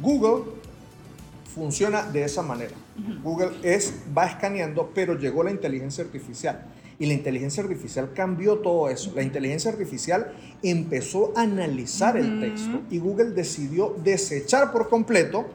Google 0.00 0.52
funciona 1.54 2.02
de 2.02 2.24
esa 2.24 2.42
manera. 2.42 2.74
Google 3.22 3.52
es, 3.62 3.94
va 4.16 4.26
escaneando, 4.26 4.90
pero 4.94 5.14
llegó 5.14 5.42
la 5.42 5.50
inteligencia 5.50 6.04
artificial. 6.04 6.64
Y 7.00 7.06
la 7.06 7.14
inteligencia 7.14 7.62
artificial 7.62 8.12
cambió 8.12 8.58
todo 8.58 8.88
eso. 8.88 9.12
La 9.14 9.22
inteligencia 9.22 9.70
artificial 9.70 10.32
empezó 10.62 11.32
a 11.36 11.42
analizar 11.42 12.16
el 12.16 12.40
texto 12.40 12.80
y 12.90 12.98
Google 12.98 13.30
decidió 13.30 13.94
desechar 14.02 14.72
por 14.72 14.88
completo 14.88 15.46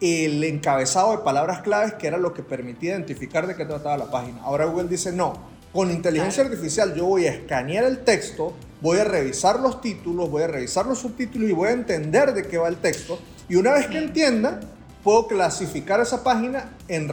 el 0.00 0.42
encabezado 0.42 1.12
de 1.12 1.18
palabras 1.18 1.60
claves 1.60 1.94
que 1.94 2.06
era 2.06 2.16
lo 2.16 2.32
que 2.32 2.42
permitía 2.42 2.92
identificar 2.92 3.46
de 3.46 3.54
qué 3.54 3.66
trataba 3.66 3.98
la 3.98 4.10
página. 4.10 4.40
Ahora 4.40 4.64
Google 4.64 4.88
dice, 4.88 5.12
no, 5.12 5.34
con 5.72 5.90
inteligencia 5.90 6.42
artificial 6.42 6.94
yo 6.94 7.04
voy 7.04 7.26
a 7.26 7.32
escanear 7.32 7.84
el 7.84 7.98
texto, 7.98 8.54
voy 8.80 8.98
a 8.98 9.04
revisar 9.04 9.60
los 9.60 9.82
títulos, 9.82 10.30
voy 10.30 10.44
a 10.44 10.46
revisar 10.46 10.86
los 10.86 10.98
subtítulos 10.98 11.50
y 11.50 11.52
voy 11.52 11.68
a 11.68 11.72
entender 11.72 12.32
de 12.32 12.44
qué 12.44 12.56
va 12.56 12.68
el 12.68 12.76
texto. 12.76 13.18
Y 13.50 13.56
una 13.56 13.72
vez 13.72 13.86
que 13.86 13.98
entienda, 13.98 14.60
puedo 15.06 15.28
clasificar 15.28 16.00
esa 16.00 16.24
página 16.24 16.68
en, 16.88 17.08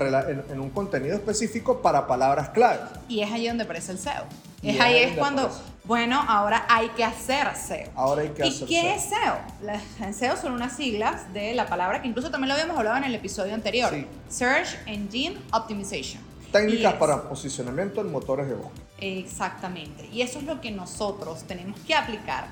en, 0.50 0.60
un 0.60 0.72
contenido 0.72 1.13
específico 1.13 1.80
para 1.84 2.07
palabras 2.07 2.50
claves. 2.50 2.90
Y 3.07 3.22
es 3.22 3.31
ahí 3.31 3.48
donde 3.48 3.66
aparece 3.66 3.92
el 3.92 4.00
SEO. 4.00 4.24
es 4.63 4.80
ahí 4.80 4.98
es 4.98 5.16
cuando, 5.16 5.51
bueno, 5.84 6.19
ahora 6.28 6.66
hay 6.69 6.90
que 6.90 7.04
hacer 7.04 7.56
SEO. 7.56 7.92
Ahora 7.94 8.24
hay 8.24 8.30
que 8.30 8.42
hacer 8.42 8.64
¿Y 8.64 8.66
qué 8.66 8.95
es 8.95 9.04
SEO? 9.04 9.38
Las 9.62 10.16
SEO 10.18 10.35
son 10.38 10.54
unas 10.54 10.76
siglas 10.76 11.31
de 11.33 11.54
la 11.54 11.68
palabra 11.68 12.02
que 12.02 12.07
incluso 12.07 12.31
también 12.31 12.47
lo 12.47 12.56
habíamos 12.56 12.76
hablado 12.80 12.97
en 12.97 13.04
el 13.04 13.14
episodio 13.14 13.54
anterior. 13.54 13.94
Search 14.28 14.76
Engine 14.88 15.38
Optimization. 15.52 16.23
Técnicas 16.52 16.95
para 16.95 17.30
posicionamiento 17.30 18.02
en 18.02 18.12
motores 18.12 18.47
de 18.47 18.56
búsqueda. 18.56 18.85
Exactamente. 19.02 20.09
Y 20.12 20.23
eso 20.23 20.40
es 20.40 20.45
lo 20.45 20.62
que 20.62 20.71
nosotros 20.71 21.44
tenemos 21.44 21.80
que 21.81 21.94
aplicar 21.94 22.47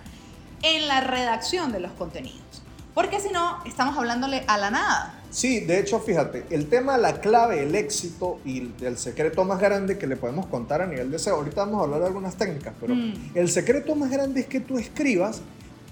en 0.62 0.88
la 0.88 1.02
redacción 1.02 1.72
de 1.72 1.80
los 1.80 1.94
contenidos. 1.94 2.62
Porque 2.94 3.20
si 3.20 3.30
no, 3.30 3.64
estamos 3.66 3.98
hablándole 3.98 4.44
a 4.48 4.60
la 4.60 4.70
nada. 4.70 5.21
Sí, 5.32 5.62
de 5.62 5.80
hecho, 5.80 6.00
fíjate, 6.00 6.46
el 6.50 6.68
tema, 6.68 6.98
la 6.98 7.22
clave, 7.22 7.64
el 7.64 7.74
éxito 7.74 8.40
y 8.46 8.70
el 8.82 8.98
secreto 8.98 9.46
más 9.46 9.60
grande 9.60 9.98
que 9.98 10.06
le 10.06 10.18
podemos 10.18 10.46
contar 10.46 10.82
a 10.82 10.88
nivel 10.88 11.10
de 11.10 11.18
SEO, 11.18 11.38
ahorita 11.38 11.66
vamos 11.66 11.80
a 11.80 11.84
hablar 11.86 12.02
de 12.02 12.08
algunas 12.08 12.36
técnicas, 12.36 12.74
pero 12.80 12.94
mm. 12.94 13.32
el 13.34 13.50
secreto 13.50 13.96
más 13.96 14.12
grande 14.12 14.42
es 14.42 14.48
que 14.48 14.60
tú 14.60 14.78
escribas 14.78 15.42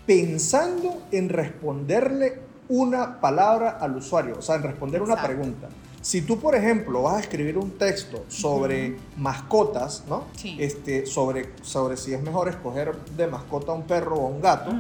pensando 0.06 1.04
en 1.12 1.30
responderle 1.30 2.40
una 2.68 3.22
palabra 3.22 3.78
al 3.80 3.96
usuario, 3.96 4.36
o 4.40 4.42
sea, 4.42 4.56
en 4.56 4.64
responder 4.64 5.02
una 5.02 5.22
pregunta. 5.22 5.70
Si 6.02 6.22
tú, 6.22 6.40
por 6.40 6.56
ejemplo, 6.56 7.04
vas 7.04 7.16
a 7.16 7.20
escribir 7.22 7.58
un 7.58 7.72
texto 7.72 8.24
sobre 8.28 8.98
mascotas, 9.18 10.04
¿no? 10.08 10.26
Sí. 10.36 10.58
Este, 10.60 11.06
sobre, 11.06 11.50
sobre 11.62 11.98
si 11.98 12.14
es 12.14 12.22
mejor 12.22 12.48
escoger 12.50 12.96
de 13.18 13.28
mascota 13.28 13.72
a 13.72 13.76
un 13.76 13.84
perro 13.84 14.16
o 14.18 14.28
a 14.28 14.30
un 14.30 14.42
gato, 14.42 14.72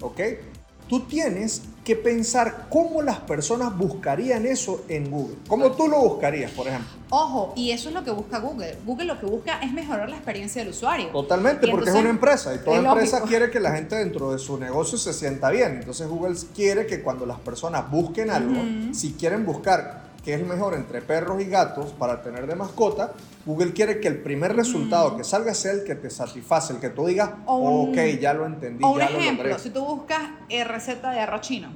¿ok? 0.00 0.20
tú 0.88 1.00
tienes 1.00 1.62
que 1.84 1.96
pensar 1.96 2.66
cómo 2.70 3.02
las 3.02 3.18
personas 3.20 3.76
buscarían 3.76 4.46
eso 4.46 4.84
en 4.88 5.10
Google. 5.10 5.36
¿Cómo 5.46 5.72
tú 5.72 5.86
lo 5.86 6.00
buscarías, 6.00 6.50
por 6.52 6.66
ejemplo? 6.66 6.88
Ojo, 7.10 7.52
y 7.54 7.70
eso 7.70 7.90
es 7.90 7.94
lo 7.94 8.02
que 8.02 8.10
busca 8.10 8.38
Google. 8.38 8.78
Google 8.86 9.04
lo 9.04 9.20
que 9.20 9.26
busca 9.26 9.60
es 9.60 9.70
mejorar 9.72 10.08
la 10.08 10.16
experiencia 10.16 10.62
del 10.62 10.70
usuario. 10.70 11.08
Totalmente, 11.08 11.68
porque 11.68 11.90
es 11.90 11.96
una 11.96 12.08
empresa 12.08 12.54
y 12.54 12.58
toda 12.58 12.78
empresa 12.78 13.22
quiere 13.22 13.50
que 13.50 13.60
la 13.60 13.72
gente 13.72 13.96
dentro 13.96 14.32
de 14.32 14.38
su 14.38 14.58
negocio 14.58 14.96
se 14.96 15.12
sienta 15.12 15.50
bien. 15.50 15.76
Entonces 15.76 16.08
Google 16.08 16.34
quiere 16.56 16.86
que 16.86 17.02
cuando 17.02 17.26
las 17.26 17.38
personas 17.40 17.90
busquen 17.90 18.30
algo, 18.30 18.60
si 18.92 19.12
quieren 19.12 19.44
buscar 19.44 20.03
qué 20.24 20.34
es 20.34 20.46
mejor 20.46 20.74
entre 20.74 21.02
perros 21.02 21.40
y 21.42 21.44
gatos 21.44 21.92
para 21.92 22.22
tener 22.22 22.46
de 22.46 22.54
mascota, 22.54 23.12
Google 23.44 23.72
quiere 23.72 24.00
que 24.00 24.08
el 24.08 24.18
primer 24.18 24.56
resultado 24.56 25.10
mm. 25.10 25.16
que 25.18 25.24
salga 25.24 25.54
sea 25.54 25.72
el 25.72 25.84
que 25.84 25.94
te 25.94 26.08
satisface, 26.08 26.72
el 26.72 26.80
que 26.80 26.88
tú 26.88 27.06
digas, 27.06 27.30
ok, 27.46 27.96
ya 28.20 28.32
lo 28.32 28.46
entendí, 28.46 28.82
o 28.82 28.92
un 28.92 29.02
ejemplo, 29.02 29.48
lo 29.48 29.58
si 29.58 29.70
tú 29.70 29.84
buscas 29.84 30.22
eh, 30.48 30.64
receta 30.64 31.10
de 31.10 31.20
arroz 31.20 31.42
chino. 31.42 31.68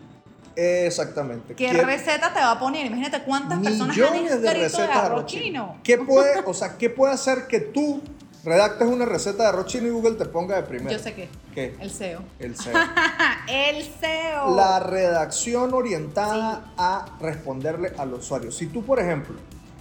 Exactamente. 0.57 1.55
¿Qué, 1.55 1.73
receta 1.73 2.33
te 2.33 2.41
va 2.41 2.53
a 2.53 2.59
poner? 2.59 2.87
Imagínate 2.87 3.23
cuántas 3.23 3.61
personas 3.61 3.97
han 3.97 4.15
escrito 4.17 4.39
de, 4.41 4.87
de 4.87 4.93
arroz 4.93 5.27
chino. 5.27 5.77
¿Qué 5.85 5.99
puede, 5.99 6.41
o 6.47 6.55
sea, 6.55 6.77
¿qué 6.77 6.91
puede 6.91 7.13
hacer 7.13 7.47
que 7.47 7.61
tú 7.61 8.01
redactes 8.45 8.87
una 8.87 9.05
receta 9.05 9.45
de 9.45 9.49
arroz 9.51 9.67
chino 9.67 9.87
y 9.87 9.91
Google 9.91 10.13
te 10.13 10.25
ponga 10.27 10.57
de 10.57 10.63
primero. 10.63 10.91
Yo 10.91 10.99
sé 10.99 11.15
qué. 11.15 11.29
¿Qué? 11.55 11.75
El 11.81 11.91
SEO. 11.91 12.21
El 12.39 12.57
SEO. 12.57 12.75
el 13.49 13.85
SEO. 13.85 14.55
La 14.57 14.81
redacción 14.81 15.75
orientada 15.75 16.73
a 16.77 17.17
responderle 17.21 17.93
al 17.99 18.15
usuario. 18.15 18.51
Si 18.51 18.67
tú, 18.67 18.85
por 18.85 19.01
ejemplo, 19.01 19.37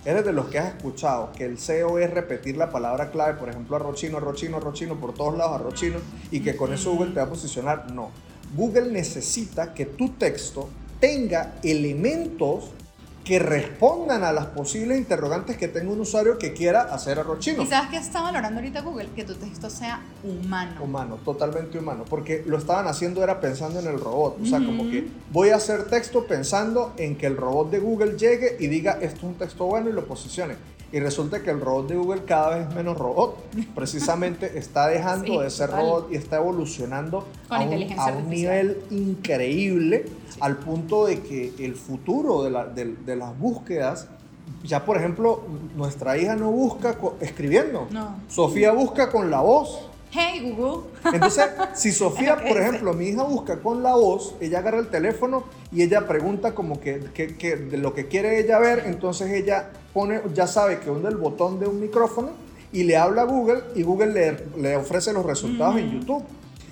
eres 0.05 0.25
de 0.25 0.33
los 0.33 0.47
que 0.47 0.59
has 0.59 0.75
escuchado 0.75 1.31
que 1.33 1.45
el 1.45 1.59
SEO 1.59 1.99
es 1.99 2.09
repetir 2.11 2.57
la 2.57 2.69
palabra 2.69 3.11
clave, 3.11 3.33
por 3.33 3.49
ejemplo, 3.49 3.75
arroz 3.75 3.95
chino, 3.95 4.17
arroz 4.17 4.37
chino, 4.37 4.57
arroz 4.57 4.73
chino, 4.73 4.99
por 4.99 5.13
todos 5.13 5.37
lados 5.37 5.59
arroz 5.59 5.73
chino, 5.73 5.99
y 6.31 6.39
que 6.39 6.55
con 6.55 6.73
eso 6.73 6.91
Google 6.93 7.11
te 7.13 7.19
va 7.19 7.25
a 7.25 7.29
posicionar, 7.29 7.91
no. 7.91 8.11
Google 8.55 8.91
necesita 8.91 9.73
que 9.73 9.85
tu 9.85 10.09
texto 10.11 10.69
tenga 10.99 11.55
elementos 11.63 12.71
que 13.27 13.39
respondan 13.39 14.24
a 14.24 14.31
las 14.31 14.46
posibles 14.46 14.98
interrogantes 14.98 15.57
que 15.57 15.67
tenga 15.67 15.91
un 15.91 16.00
usuario 16.00 16.38
que 16.38 16.53
quiera 16.53 16.84
hacer 16.84 17.19
arroz 17.19 17.39
chino. 17.39 17.62
¿Y 17.62 17.67
sabes 17.67 17.89
qué 17.89 17.98
está 17.98 18.22
valorando 18.22 18.60
ahorita 18.60 18.79
Google? 18.79 19.10
Que 19.17 19.25
tu 19.25 19.34
texto 19.34 19.69
sea 19.69 20.00
humano. 20.24 20.81
Humano, 20.81 21.19
totalmente 21.25 21.77
humano. 21.77 22.05
Porque 22.10 22.43
lo 22.46 22.57
estaban 22.57 22.88
haciendo 22.88 23.22
era 23.22 23.41
pensando 23.41 23.81
en 23.81 23.88
el 23.88 24.00
robot. 24.00 24.38
O 24.41 24.46
sea, 24.46 24.60
como 24.60 24.89
que 24.89 25.10
voy 25.29 25.50
a 25.50 25.57
hacer 25.57 25.88
texto 25.89 26.25
pensando 26.25 26.93
en 26.96 27.17
que 27.17 27.25
el 27.25 27.36
robot 27.36 27.69
de 27.69 27.79
Google 27.79 28.17
llegue 28.17 28.55
y 28.62 28.67
diga 28.67 28.93
esto 29.01 29.17
es 29.17 29.24
un 29.24 29.36
texto 29.36 29.65
bueno 29.65 29.89
y 29.89 29.91
lo 29.91 30.05
posicione. 30.05 30.55
Y 30.91 31.00
resulta 31.00 31.44
que 31.44 31.50
el 31.50 31.60
robot 31.60 31.89
de 31.89 31.96
Google 31.96 32.24
cada 32.25 32.56
vez 32.56 32.67
es 32.70 32.75
menos 32.75 32.98
robot. 32.98 33.38
Precisamente 33.75 34.51
está 34.58 34.88
dejando 34.88 35.41
de 35.41 35.50
ser 35.50 35.70
robot 35.72 36.10
y 36.12 36.15
está 36.15 36.38
evolucionando 36.38 37.27
a 37.50 37.62
un, 37.62 38.29
nivel 38.29 38.82
increíble 38.89 40.06
al 40.39 40.58
punto 40.58 41.06
de 41.06 41.22
que 41.22 41.53
el 41.60 41.75
futuro 41.75 42.44
de, 42.44 42.96
de, 43.06 43.15
las 43.15 43.38
búsquedas 43.38 44.08
ya 44.63 44.86
por 44.86 44.98
ejemplo, 44.98 45.44
nuestra 45.75 46.17
hija 46.17 46.36
no 46.36 46.51
busca 46.51 46.98
escribiendo. 47.20 47.88
No. 47.91 48.15
Sofía 48.27 48.72
busca 48.72 49.10
con 49.10 49.29
la 49.29 49.41
voz. 49.41 49.88
Hey 50.12 50.53
Google. 50.56 50.89
Entonces, 51.13 51.46
si 51.74 51.91
Sofía, 51.94 52.38
por 52.38 52.58
ejemplo, 52.58 52.94
mi 52.94 53.08
hija 53.08 53.24
busca 53.24 53.60
con 53.60 53.84
la 53.84 53.94
voz, 53.96 54.36
ella 54.39 54.60
agarra 54.60 54.79
el 54.79 54.89
teléfono 54.89 55.44
y 55.71 55.81
ella 55.81 56.07
pregunta 56.07 56.55
como 56.55 56.79
que, 56.79 57.00
de 57.00 57.77
lo 57.77 57.93
que 57.93 58.07
quiere 58.07 58.39
ella 58.39 58.59
ver, 58.59 58.83
entonces 58.86 59.31
ella 59.31 59.71
pone, 59.93 60.21
ya 60.33 60.47
sabe 60.47 60.79
que 60.79 60.89
hunde 60.89 61.09
el 61.09 61.17
botón 61.17 61.59
de 61.59 61.67
un 61.67 61.79
micrófono 61.79 62.29
y 62.71 62.83
le 62.83 62.97
habla 62.97 63.24
a 63.24 63.25
Google 63.25 63.62
y 63.75 63.83
Google 63.83 64.13
le, 64.13 64.38
le 64.62 64.75
ofrece 64.75 65.12
los 65.13 65.25
resultados 65.25 65.77
en 65.77 65.91
YouTube. 65.91 66.24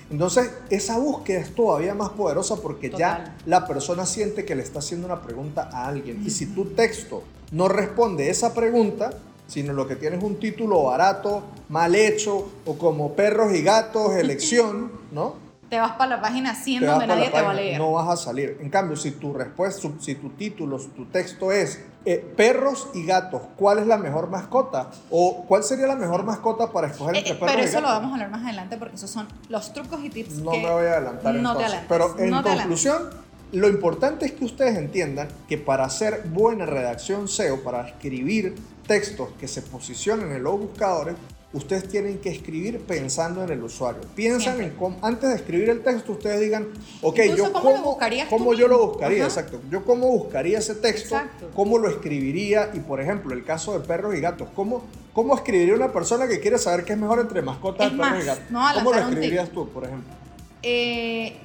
Entonces, 0.10 0.52
esa 0.70 0.98
búsqueda 1.00 1.40
es 1.40 1.56
todavía 1.56 1.96
más 1.96 2.10
poderosa 2.10 2.58
porque 2.58 2.90
ya 2.92 3.36
la 3.46 3.68
persona 3.68 4.06
siente 4.06 4.46
que 4.46 4.56
le 4.56 4.62
está 4.62 4.80
haciendo 4.80 5.08
una 5.08 5.22
pregunta 5.22 5.70
a 5.72 5.88
alguien. 5.88 6.22
Y 6.25 6.30
si 6.30 6.46
tu 6.46 6.66
texto 6.66 7.24
no 7.52 7.68
responde 7.68 8.30
esa 8.30 8.54
pregunta, 8.54 9.12
sino 9.48 9.74
lo 9.74 9.88
que 9.88 9.96
tienes 9.96 10.20
es 10.20 10.25
un 10.25 10.40
título 10.40 10.84
barato, 10.84 11.44
mal 11.70 11.96
hecho, 11.96 12.48
o 12.66 12.78
como 12.78 13.14
perros 13.14 13.54
y 13.54 13.62
gatos, 13.62 14.14
elección, 14.16 14.92
¿no? 15.12 15.45
Te 15.70 15.80
vas 15.80 15.94
para 15.94 16.18
la 16.18 16.22
página 16.22 16.54
100 16.54 16.86
donde 16.86 17.08
nadie 17.08 17.30
te 17.30 17.42
va 17.42 17.52
a 17.52 17.54
leer. 17.54 17.80
No 17.80 17.94
vas 17.94 18.08
a 18.08 18.16
salir. 18.16 18.58
En 18.62 18.70
cambio, 18.70 18.96
si 18.96 19.12
tu 19.12 19.34
respuesta, 19.34 19.90
si 20.00 20.16
tu 20.16 20.30
título, 20.30 20.78
tu 20.78 21.06
texto 21.06 21.52
es 21.52 21.84
eh, 22.06 22.18
perros 22.38 22.90
y 22.94 23.04
gatos, 23.04 23.42
¿cuál 23.58 23.80
es 23.80 23.88
la 23.88 23.98
mejor 23.98 24.30
mascota? 24.30 24.92
¿O 25.10 25.46
cuál 25.48 25.64
sería 25.64 25.88
la 25.88 25.96
mejor 25.96 26.24
mascota 26.24 26.72
para 26.72 26.88
escoger 26.88 27.18
entre 27.18 27.34
eh, 27.34 27.36
perros 27.36 27.54
y 27.54 27.58
gatos? 27.58 27.72
Pero 27.72 27.80
eso 27.80 27.82
lo 27.82 27.88
vamos 27.88 28.12
a 28.12 28.14
hablar 28.14 28.30
más 28.30 28.44
adelante 28.44 28.78
porque 28.78 28.96
esos 28.96 29.10
son 29.10 29.28
los 29.50 29.74
trucos 29.74 30.04
y 30.04 30.10
tips 30.10 30.38
no 30.38 30.52
me 30.52 30.70
voy 30.70 30.86
a 30.86 30.92
adelantar 30.94 31.34
no 31.34 31.54
entonces. 31.54 31.82
Te 31.82 31.86
pero 31.90 32.20
en 32.20 32.32
conclusión, 32.44 33.10
lo 33.52 33.68
importante 33.68 34.26
es 34.26 34.34
que 34.34 34.46
ustedes 34.46 34.78
entiendan 34.78 35.30
que 35.48 35.58
para 35.58 35.86
hacer 35.86 36.24
buena 36.26 36.66
redacción 36.66 37.28
SEO, 37.28 37.64
para 37.64 37.88
escribir 37.88 38.56
textos 38.86 39.30
que 39.40 39.48
se 39.48 39.62
posicionen 39.62 40.32
en 40.32 40.44
los 40.44 40.60
buscadores, 40.60 41.16
ustedes 41.56 41.88
tienen 41.88 42.20
que 42.20 42.30
escribir 42.30 42.82
pensando 42.82 43.42
en 43.44 43.50
el 43.50 43.64
usuario. 43.64 44.02
Piensan 44.14 44.62
en 44.62 44.72
cómo, 44.72 44.98
antes 45.02 45.30
de 45.30 45.36
escribir 45.36 45.70
el 45.70 45.82
texto, 45.84 46.12
ustedes 46.12 46.42
digan, 46.42 46.68
ok, 47.02 47.20
yo 47.36 47.54
cómo, 47.54 47.72
lo 47.72 47.82
buscarías 47.82 48.28
cómo 48.28 48.54
yo 48.54 48.68
lo 48.68 48.88
buscaría, 48.88 49.24
exacto. 49.24 49.62
Yo 49.72 49.86
cómo 49.86 50.10
buscaría 50.10 50.60
ese 50.60 50.76
texto, 50.76 51.16
cómo 51.56 51.78
lo 51.78 51.90
escribiría 51.90 52.72
y, 52.74 52.80
por 52.80 53.00
ejemplo, 53.00 53.34
el 53.34 53.46
caso 53.46 53.78
de 53.78 53.86
perros 53.88 54.16
y 54.16 54.20
gatos, 54.20 54.50
cómo, 54.54 54.84
cómo 55.14 55.34
escribiría 55.36 55.76
una 55.76 55.94
persona 55.94 56.28
que 56.28 56.42
quiere 56.42 56.58
saber 56.58 56.84
qué 56.84 56.94
es 56.94 57.00
mejor 57.00 57.20
entre 57.20 57.42
mascotas, 57.42 57.90
perros 57.90 58.24
y 58.24 58.26
gatos. 58.26 58.44
¿Cómo 58.76 58.92
lo 58.92 59.00
escribirías 59.00 59.50
tú, 59.50 59.70
por 59.70 59.86
ejemplo? 59.86 60.14
Eh, 60.62 61.38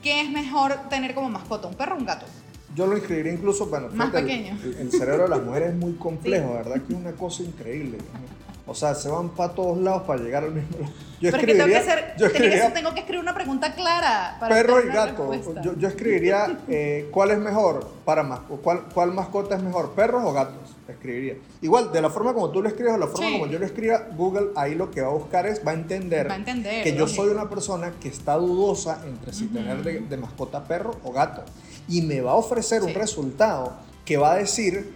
¿Qué 0.00 0.20
es 0.20 0.30
mejor 0.30 0.74
tener 0.90 1.12
como 1.14 1.28
mascota, 1.28 1.66
un 1.66 1.74
perro 1.74 1.96
o 1.96 1.98
un 1.98 2.06
gato? 2.06 2.26
Yo 2.76 2.86
lo 2.86 2.96
escribiría 2.96 3.32
incluso, 3.32 3.66
bueno, 3.66 3.88
más 3.92 4.10
pequeño. 4.10 4.56
El, 4.78 4.90
cerebro 4.90 5.24
de 5.24 5.28
las 5.28 5.42
mujeres 5.42 5.70
es 5.70 5.76
muy 5.76 5.92
complejo, 5.98 6.54
¿verdad? 6.54 6.82
Que 6.86 6.92
es 6.92 6.98
una 7.00 7.12
cosa 7.12 7.42
increíble. 7.42 7.98
O 8.66 8.74
sea, 8.74 8.94
se 8.94 9.10
van 9.10 9.28
para 9.30 9.52
todos 9.52 9.76
lados 9.78 10.04
para 10.04 10.22
llegar 10.22 10.44
al 10.44 10.52
mismo 10.52 10.78
lado. 10.78 10.92
Yo 11.20 11.30
Pero 11.30 11.36
escribiría, 11.36 11.64
que 11.64 11.70
tengo 11.70 11.84
que, 11.84 11.90
hacer, 11.90 12.14
yo 12.18 12.26
escribiría, 12.26 12.72
tengo 12.72 12.94
que 12.94 13.00
escribir 13.00 13.22
una 13.22 13.34
pregunta 13.34 13.74
clara. 13.74 14.36
Para 14.40 14.54
perro 14.54 14.84
y 14.84 14.88
gato. 14.88 15.62
Yo, 15.62 15.76
yo, 15.76 15.88
escribiría 15.88 16.58
eh, 16.68 17.08
cuál 17.10 17.30
es 17.30 17.38
mejor 17.38 17.86
para 18.04 18.22
más, 18.22 18.40
cuál, 18.62 18.84
cuál 18.92 19.12
mascota 19.12 19.56
es 19.56 19.62
mejor, 19.62 19.92
perros 19.92 20.22
o 20.24 20.32
gatos. 20.32 20.74
Escribiría. 20.88 21.36
Igual, 21.62 21.92
de 21.92 22.02
la 22.02 22.10
forma 22.10 22.34
como 22.34 22.50
tú 22.50 22.62
lo 22.62 22.68
escribes 22.68 22.94
o 22.94 22.98
la 22.98 23.06
forma 23.06 23.30
como 23.32 23.46
yo 23.46 23.58
lo 23.58 23.64
escriba, 23.64 24.06
Google 24.16 24.48
ahí 24.54 24.74
lo 24.74 24.90
que 24.90 25.00
va 25.00 25.08
a 25.08 25.12
buscar 25.12 25.46
es, 25.46 25.66
va 25.66 25.70
a 25.70 25.74
entender, 25.74 26.28
va 26.28 26.34
a 26.34 26.36
entender 26.36 26.84
que 26.84 26.94
yo 26.94 27.06
soy 27.06 27.28
una 27.28 27.48
persona 27.48 27.92
que 28.00 28.08
está 28.08 28.34
dudosa 28.34 29.02
entre 29.06 29.32
si 29.32 29.46
tener 29.46 29.82
de, 29.82 30.16
mascota 30.16 30.64
perro 30.64 30.96
o 31.04 31.12
gato. 31.12 31.42
Y 31.88 32.02
me 32.02 32.20
va 32.20 32.32
a 32.32 32.36
ofrecer 32.36 32.82
un 32.82 32.92
resultado 32.92 33.72
que 34.04 34.18
va 34.18 34.32
a 34.32 34.36
decir 34.36 34.92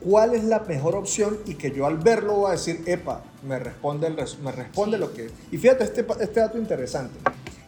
cuál 0.00 0.34
es 0.34 0.44
la 0.44 0.60
mejor 0.60 0.94
opción 0.94 1.38
y 1.46 1.54
que 1.54 1.70
yo 1.70 1.86
al 1.86 1.98
verlo 1.98 2.34
voy 2.34 2.48
a 2.48 2.52
decir, 2.52 2.82
epa, 2.86 3.22
me 3.46 3.58
responde, 3.58 4.06
el 4.06 4.16
me 4.42 4.52
responde 4.52 4.98
lo 4.98 5.12
que... 5.12 5.30
Y 5.50 5.58
fíjate 5.58 5.84
este, 5.84 6.06
este 6.20 6.40
dato 6.40 6.58
interesante. 6.58 7.18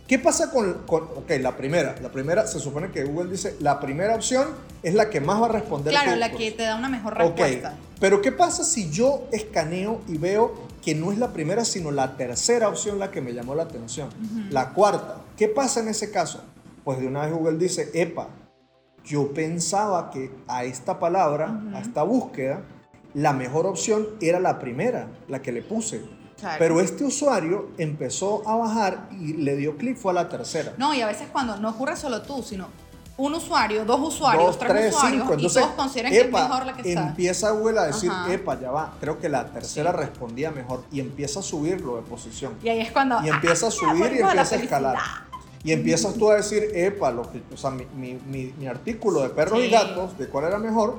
¿Qué 0.06 0.18
pasa 0.18 0.50
con, 0.50 0.74
con, 0.86 1.04
ok, 1.04 1.30
la 1.40 1.56
primera? 1.56 1.94
La 2.02 2.10
primera, 2.10 2.44
se 2.44 2.58
supone 2.58 2.90
que 2.90 3.04
Google 3.04 3.30
dice, 3.30 3.54
la 3.60 3.78
primera 3.78 4.16
opción 4.16 4.48
es 4.82 4.94
la 4.94 5.08
que 5.08 5.20
más 5.20 5.40
va 5.40 5.46
a 5.46 5.50
responder. 5.50 5.92
Claro, 5.92 6.16
la 6.16 6.32
que 6.32 6.50
te 6.50 6.64
da 6.64 6.74
una 6.74 6.88
mejor 6.88 7.16
respuesta. 7.16 7.76
Pero 8.00 8.20
¿qué 8.20 8.32
pasa 8.32 8.64
si 8.64 8.90
yo 8.90 9.28
escaneo 9.30 10.00
y 10.08 10.18
veo 10.18 10.54
que 10.82 10.96
no 10.96 11.12
es 11.12 11.18
la 11.18 11.32
primera, 11.32 11.64
sino 11.64 11.92
la 11.92 12.16
tercera 12.16 12.68
opción 12.68 12.98
la 12.98 13.12
que 13.12 13.20
me 13.20 13.34
llamó 13.34 13.54
la 13.54 13.62
atención? 13.62 14.08
La 14.50 14.70
cuarta. 14.70 15.18
¿Qué 15.36 15.46
pasa 15.46 15.78
en 15.78 15.86
ese 15.86 16.10
caso? 16.10 16.42
Pues 16.82 16.98
de 16.98 17.06
una 17.06 17.26
vez 17.26 17.32
Google 17.32 17.58
dice, 17.58 17.90
epa, 17.94 18.30
yo 19.04 19.32
pensaba 19.32 20.10
que 20.10 20.30
a 20.46 20.64
esta 20.64 20.98
palabra, 20.98 21.60
a 21.74 21.80
esta 21.80 22.02
búsqueda, 22.02 22.62
la 23.14 23.32
mejor 23.32 23.66
opción 23.66 24.06
era 24.20 24.38
la 24.40 24.58
primera, 24.58 25.08
la 25.28 25.42
que 25.42 25.52
le 25.52 25.62
puse. 25.62 26.02
Pero 26.58 26.80
este 26.80 27.04
usuario 27.04 27.68
empezó 27.76 28.48
a 28.48 28.56
bajar 28.56 29.08
y 29.12 29.34
le 29.34 29.56
dio 29.56 29.76
clic, 29.76 29.96
fue 29.96 30.12
a 30.12 30.14
la 30.14 30.28
tercera. 30.28 30.72
No, 30.78 30.94
y 30.94 31.02
a 31.02 31.06
veces 31.06 31.28
cuando 31.30 31.56
no 31.56 31.70
ocurre 31.70 31.96
solo 31.96 32.22
tú, 32.22 32.42
sino 32.42 32.68
un 33.18 33.34
usuario, 33.34 33.84
dos 33.84 34.00
usuarios, 34.00 34.58
tres, 34.58 34.94
usuarios, 34.94 35.28
y 35.36 35.48
todos 35.48 35.70
consideran 35.72 36.10
que 36.10 36.20
es 36.20 36.32
mejor 36.32 36.64
la 36.64 36.72
que 36.72 36.88
está. 36.88 37.08
Empieza 37.08 37.50
Google 37.50 37.80
a 37.80 37.82
decir, 37.84 38.10
epa, 38.30 38.58
ya 38.58 38.70
va, 38.70 38.94
creo 38.98 39.18
que 39.18 39.28
la 39.28 39.46
tercera 39.50 39.92
respondía 39.92 40.50
mejor 40.50 40.84
y 40.90 41.00
empieza 41.00 41.40
a 41.40 41.42
subirlo 41.42 41.96
de 41.96 42.02
posición. 42.02 42.54
Y 42.62 42.70
ahí 42.70 42.80
es 42.80 42.90
cuando... 42.90 43.22
Y 43.22 43.28
empieza 43.28 43.66
a 43.66 43.70
subir 43.70 44.12
y 44.14 44.20
empieza 44.20 44.54
a 44.54 44.58
escalar. 44.58 44.98
Y 45.62 45.72
empiezas 45.72 46.14
tú 46.14 46.30
a 46.30 46.36
decir, 46.36 46.70
epa, 46.74 47.10
lo 47.10 47.30
que, 47.30 47.42
o 47.52 47.56
sea, 47.56 47.70
mi, 47.70 47.84
mi, 47.94 48.54
mi, 48.58 48.66
artículo 48.66 49.22
de 49.22 49.28
perros 49.28 49.62
y 49.62 49.68
gatos, 49.68 50.16
de 50.16 50.26
cuál 50.26 50.46
era 50.46 50.58
mejor, 50.58 50.96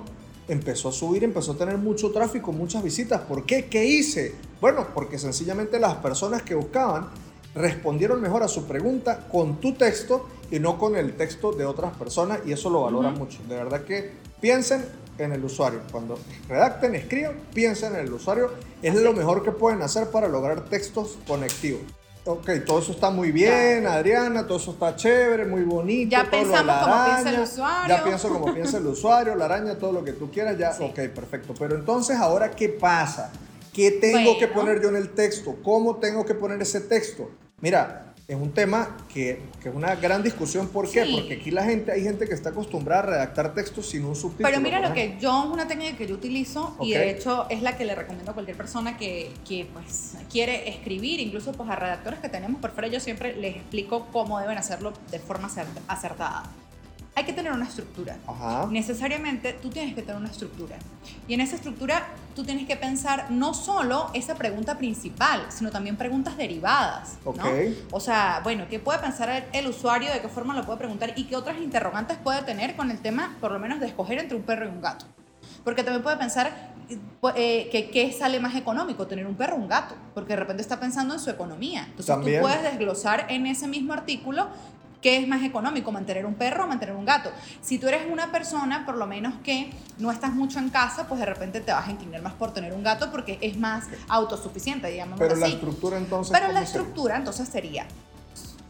empezó 0.47 0.89
a 0.89 0.91
subir, 0.91 1.23
empezó 1.23 1.53
a 1.53 1.57
tener 1.57 1.77
mucho 1.77 2.11
tráfico, 2.11 2.51
muchas 2.51 2.83
visitas. 2.83 3.21
¿Por 3.21 3.45
qué? 3.45 3.65
¿Qué 3.65 3.85
hice? 3.85 4.35
Bueno, 4.59 4.87
porque 4.93 5.17
sencillamente 5.17 5.79
las 5.79 5.95
personas 5.95 6.43
que 6.43 6.53
buscaban 6.53 7.09
respondieron 7.55 8.21
mejor 8.21 8.43
a 8.43 8.47
su 8.47 8.65
pregunta 8.65 9.27
con 9.31 9.59
tu 9.59 9.73
texto 9.73 10.27
y 10.51 10.59
no 10.59 10.77
con 10.77 10.95
el 10.95 11.15
texto 11.15 11.51
de 11.51 11.65
otras 11.65 11.95
personas 11.97 12.39
y 12.45 12.51
eso 12.51 12.69
lo 12.69 12.83
valora 12.83 13.09
mucho. 13.09 13.39
De 13.49 13.55
verdad 13.55 13.83
que 13.83 14.11
piensen 14.39 14.85
en 15.17 15.31
el 15.31 15.43
usuario. 15.43 15.81
Cuando 15.91 16.17
redacten, 16.47 16.95
escriban, 16.95 17.39
piensen 17.53 17.95
en 17.95 18.01
el 18.01 18.13
usuario. 18.13 18.51
Es 18.81 18.95
lo 18.95 19.13
mejor 19.13 19.43
que 19.43 19.51
pueden 19.51 19.81
hacer 19.81 20.09
para 20.09 20.27
lograr 20.27 20.65
textos 20.65 21.17
conectivos. 21.27 21.81
Ok, 22.23 22.49
todo 22.67 22.79
eso 22.79 22.91
está 22.91 23.09
muy 23.09 23.31
bien, 23.31 23.87
Adriana, 23.87 24.45
todo 24.45 24.59
eso 24.59 24.71
está 24.71 24.95
chévere, 24.95 25.45
muy 25.45 25.63
bonito. 25.63 26.11
Ya 26.11 26.29
pensamos 26.29 26.75
como 26.83 27.05
piensa 27.05 27.29
el 27.29 27.39
usuario. 27.39 27.95
Ya 27.95 28.03
pienso 28.03 28.29
como 28.29 28.53
piensa 28.53 28.77
el 28.77 28.87
usuario, 28.87 29.35
la 29.35 29.45
araña, 29.45 29.75
todo 29.75 29.91
lo 29.91 30.03
que 30.03 30.13
tú 30.13 30.29
quieras, 30.29 30.55
ya, 30.55 30.71
ok, 30.79 30.95
perfecto. 31.15 31.55
Pero 31.57 31.75
entonces, 31.75 32.17
¿ahora 32.17 32.51
qué 32.51 32.69
pasa? 32.69 33.31
¿Qué 33.73 33.91
tengo 33.91 34.37
que 34.37 34.47
poner 34.47 34.81
yo 34.81 34.89
en 34.89 34.97
el 34.97 35.09
texto? 35.11 35.55
¿Cómo 35.63 35.95
tengo 35.95 36.23
que 36.23 36.35
poner 36.35 36.61
ese 36.61 36.81
texto? 36.81 37.31
Mira, 37.59 38.10
es 38.27 38.35
un 38.35 38.51
tema 38.51 38.97
que, 39.13 39.41
que, 39.61 39.69
es 39.69 39.75
una 39.75 39.95
gran 39.95 40.23
discusión. 40.23 40.69
¿Por 40.69 40.89
qué? 40.89 41.05
Porque 41.11 41.35
aquí 41.35 41.51
la 41.51 41.63
gente, 41.63 41.91
hay 41.91 42.03
gente 42.03 42.27
que 42.27 42.33
está 42.33 42.49
acostumbrada 42.49 43.01
a 43.01 43.05
redactar 43.05 43.53
textos 43.53 43.89
sin 43.89 44.05
un 44.05 44.15
subtítulo. 44.15 44.49
Pero 44.49 44.61
mira 44.61 44.79
lo 44.79 44.93
que 44.93 45.17
yo, 45.19 45.49
una 45.51 45.67
técnica 45.67 45.97
que 45.97 46.07
yo 46.07 46.15
utilizo 46.15 46.75
y 46.81 46.93
de 46.93 47.09
hecho 47.09 47.49
es 47.49 47.61
la 47.61 47.77
que 47.77 47.85
le 47.85 47.95
recomiendo 47.95 48.31
a 48.31 48.33
cualquier 48.33 48.57
persona 48.57 48.97
que, 48.97 49.31
que 49.47 49.67
pues 49.73 50.13
quiere 50.31 50.69
escribir, 50.69 51.19
incluso 51.19 51.51
pues 51.51 51.69
a 51.69 51.75
redactores 51.75 52.19
que 52.19 52.29
tenemos 52.29 52.61
por 52.61 52.71
fuera, 52.71 52.87
yo 52.87 52.99
siempre 52.99 53.35
les 53.35 53.57
explico 53.57 54.07
cómo 54.11 54.39
deben 54.39 54.57
hacerlo 54.57 54.93
de 55.11 55.19
forma 55.19 55.49
acertada. 55.87 56.43
Hay 57.13 57.25
que 57.25 57.33
tener 57.33 57.51
una 57.51 57.65
estructura. 57.65 58.15
Necesariamente 58.69 59.53
tú 59.53 59.69
tienes 59.69 59.93
que 59.93 60.01
tener 60.01 60.15
una 60.15 60.29
estructura. 60.29 60.77
Y 61.27 61.33
en 61.33 61.41
esa 61.41 61.55
estructura 61.57 62.07
tú 62.35 62.45
tienes 62.45 62.65
que 62.65 62.77
pensar 62.77 63.29
no 63.29 63.53
solo 63.53 64.09
esa 64.13 64.35
pregunta 64.35 64.77
principal, 64.77 65.45
sino 65.49 65.71
también 65.71 65.97
preguntas 65.97 66.37
derivadas. 66.37 67.17
¿no? 67.25 67.33
O 67.91 67.99
sea, 67.99 68.39
bueno, 68.43 68.65
¿qué 68.69 68.79
puede 68.79 68.99
pensar 68.99 69.47
el, 69.51 69.67
usuario? 69.67 70.11
¿De 70.11 70.21
qué 70.21 70.29
forma 70.29 70.53
lo 70.53 70.65
puede 70.65 70.79
preguntar? 70.79 71.13
¿Y 71.17 71.25
qué 71.25 71.35
otras 71.35 71.57
interrogantes 71.57 72.17
puede 72.17 72.43
tener 72.43 72.77
con 72.77 72.91
el 72.91 72.99
tema, 72.99 73.35
por 73.41 73.51
lo 73.51 73.59
menos, 73.59 73.81
de 73.81 73.87
escoger 73.87 74.17
entre 74.19 74.37
un 74.37 74.43
perro 74.43 74.65
y 74.65 74.69
un 74.69 74.81
gato? 74.81 75.05
Porque 75.65 75.83
también 75.83 76.03
puede 76.03 76.15
pensar 76.15 76.71
eh, 77.35 77.69
que 77.71 77.89
qué 77.91 78.11
sale 78.13 78.39
más 78.39 78.55
económico, 78.55 79.05
tener 79.05 79.27
un 79.27 79.35
perro 79.35 79.55
o 79.55 79.59
un 79.59 79.67
gato, 79.67 79.95
porque 80.13 80.33
de 80.33 80.37
repente 80.37 80.61
está 80.61 80.79
pensando 80.79 81.13
en 81.13 81.19
su 81.19 81.29
economía. 81.29 81.87
Entonces 81.89 82.15
tú 82.15 82.41
puedes 82.41 82.63
desglosar 82.63 83.25
en 83.29 83.47
ese 83.47 83.67
mismo 83.67 83.93
artículo 83.93 84.47
¿Qué 85.01 85.17
es 85.17 85.27
más 85.27 85.43
económico, 85.43 85.91
mantener 85.91 86.25
un 86.25 86.35
perro 86.35 86.65
o 86.65 86.67
mantener 86.67 86.95
un 86.95 87.05
gato? 87.05 87.31
Si 87.61 87.79
tú 87.79 87.87
eres 87.87 88.03
una 88.11 88.31
persona, 88.31 88.85
por 88.85 88.97
lo 88.97 89.07
menos 89.07 89.33
que 89.43 89.71
no 89.97 90.11
estás 90.11 90.33
mucho 90.33 90.59
en 90.59 90.69
casa, 90.69 91.07
pues 91.07 91.19
de 91.19 91.25
repente 91.25 91.59
te 91.59 91.71
vas 91.71 91.87
a 91.87 91.91
inclinar 91.91 92.21
más 92.21 92.33
por 92.33 92.53
tener 92.53 92.73
un 92.73 92.83
gato 92.83 93.11
porque 93.11 93.39
es 93.41 93.57
más 93.57 93.85
autosuficiente, 94.07 94.89
digamos. 94.89 95.19
Pero 95.19 95.35
la 95.35 95.47
estructura 95.47 95.97
entonces. 95.97 96.37
Pero 96.37 96.53
la 96.53 96.61
estructura 96.61 97.17
entonces 97.17 97.49
sería 97.49 97.87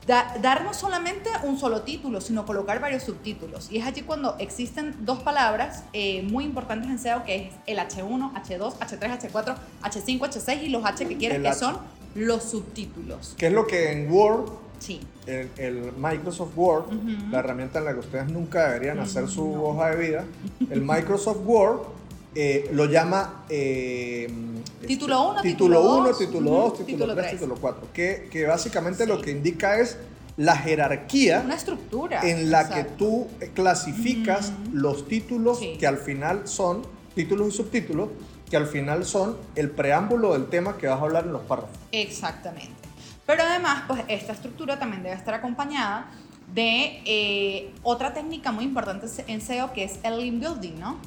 dar 0.07 0.63
no 0.63 0.73
solamente 0.73 1.29
un 1.43 1.57
solo 1.57 1.83
título, 1.83 2.21
sino 2.21 2.45
colocar 2.45 2.79
varios 2.79 3.03
subtítulos. 3.03 3.71
Y 3.71 3.77
es 3.77 3.85
allí 3.85 4.01
cuando 4.01 4.35
existen 4.39 4.95
dos 5.05 5.19
palabras 5.19 5.83
eh, 5.93 6.23
muy 6.23 6.43
importantes 6.43 6.89
en 6.89 6.99
SEO, 6.99 7.23
que 7.23 7.35
es 7.35 7.53
el 7.67 7.77
H1, 7.77 8.33
H2, 8.33 8.77
H3, 8.79 9.19
H4, 9.19 9.55
H5, 9.83 10.19
H6 10.19 10.63
y 10.63 10.69
los 10.69 10.83
H 10.85 11.07
que 11.07 11.17
quieres, 11.17 11.41
que 11.41 11.53
son 11.53 11.77
los 12.15 12.43
subtítulos. 12.43 13.35
¿Qué 13.37 13.47
es 13.47 13.53
lo 13.53 13.67
que 13.67 13.91
en 13.91 14.11
Word 14.11 14.51
Sí. 14.81 14.99
El, 15.27 15.93
Microsoft 15.97 16.57
Word, 16.57 16.85
la 17.29 17.39
herramienta 17.39 17.79
en 17.79 17.85
la 17.85 17.93
que 17.93 17.99
ustedes 17.99 18.29
nunca 18.31 18.67
deberían 18.67 18.99
hacer 18.99 19.27
su 19.27 19.63
hoja 19.63 19.91
de 19.91 20.07
vida, 20.07 20.25
el 20.69 20.81
Microsoft 20.85 21.39
Word 21.45 21.81
eh, 22.33 22.69
lo 22.73 22.85
llama 22.85 23.43
eh, 23.49 24.27
título 24.87 25.31
1, 25.31 25.41
título 25.41 25.97
1, 25.97 26.13
título 26.13 26.51
2, 26.51 26.85
título 26.85 27.15
3, 27.15 27.31
título 27.31 27.55
4, 27.59 27.87
que, 27.93 28.29
que 28.31 28.47
básicamente 28.47 29.05
lo 29.05 29.21
que 29.21 29.31
indica 29.31 29.79
es 29.79 29.97
la 30.37 30.55
jerarquía 30.55 31.41
Una 31.45 31.55
estructura, 31.55 32.21
en 32.23 32.49
la 32.49 32.69
que 32.69 32.83
tú 32.85 33.27
clasificas 33.53 34.53
los 34.73 35.07
títulos 35.07 35.59
que 35.77 35.85
al 35.85 35.97
final 35.97 36.47
son 36.47 36.81
títulos 37.13 37.49
y 37.49 37.57
subtítulos 37.57 38.09
que 38.49 38.57
al 38.57 38.67
final 38.67 39.05
son 39.05 39.37
el 39.55 39.69
preámbulo 39.69 40.33
del 40.33 40.47
tema 40.47 40.77
que 40.77 40.87
vas 40.87 40.99
a 40.99 41.03
hablar 41.03 41.25
en 41.25 41.33
los 41.33 41.41
párrafos. 41.43 41.77
Exactamente. 41.91 42.80
Pero 43.31 43.43
además, 43.43 43.83
pues 43.87 44.03
esta 44.09 44.33
estructura 44.33 44.77
también 44.77 45.03
debe 45.03 45.15
estar 45.15 45.33
acompañada 45.33 46.07
de 46.53 47.01
eh, 47.05 47.73
otra 47.81 48.13
técnica 48.13 48.51
muy 48.51 48.65
importante 48.65 49.07
en 49.25 49.39
SEO 49.39 49.71
que 49.71 49.85
es 49.85 49.99
el 50.03 50.17
link 50.17 50.41
building, 50.41 50.77
¿no? 50.77 50.97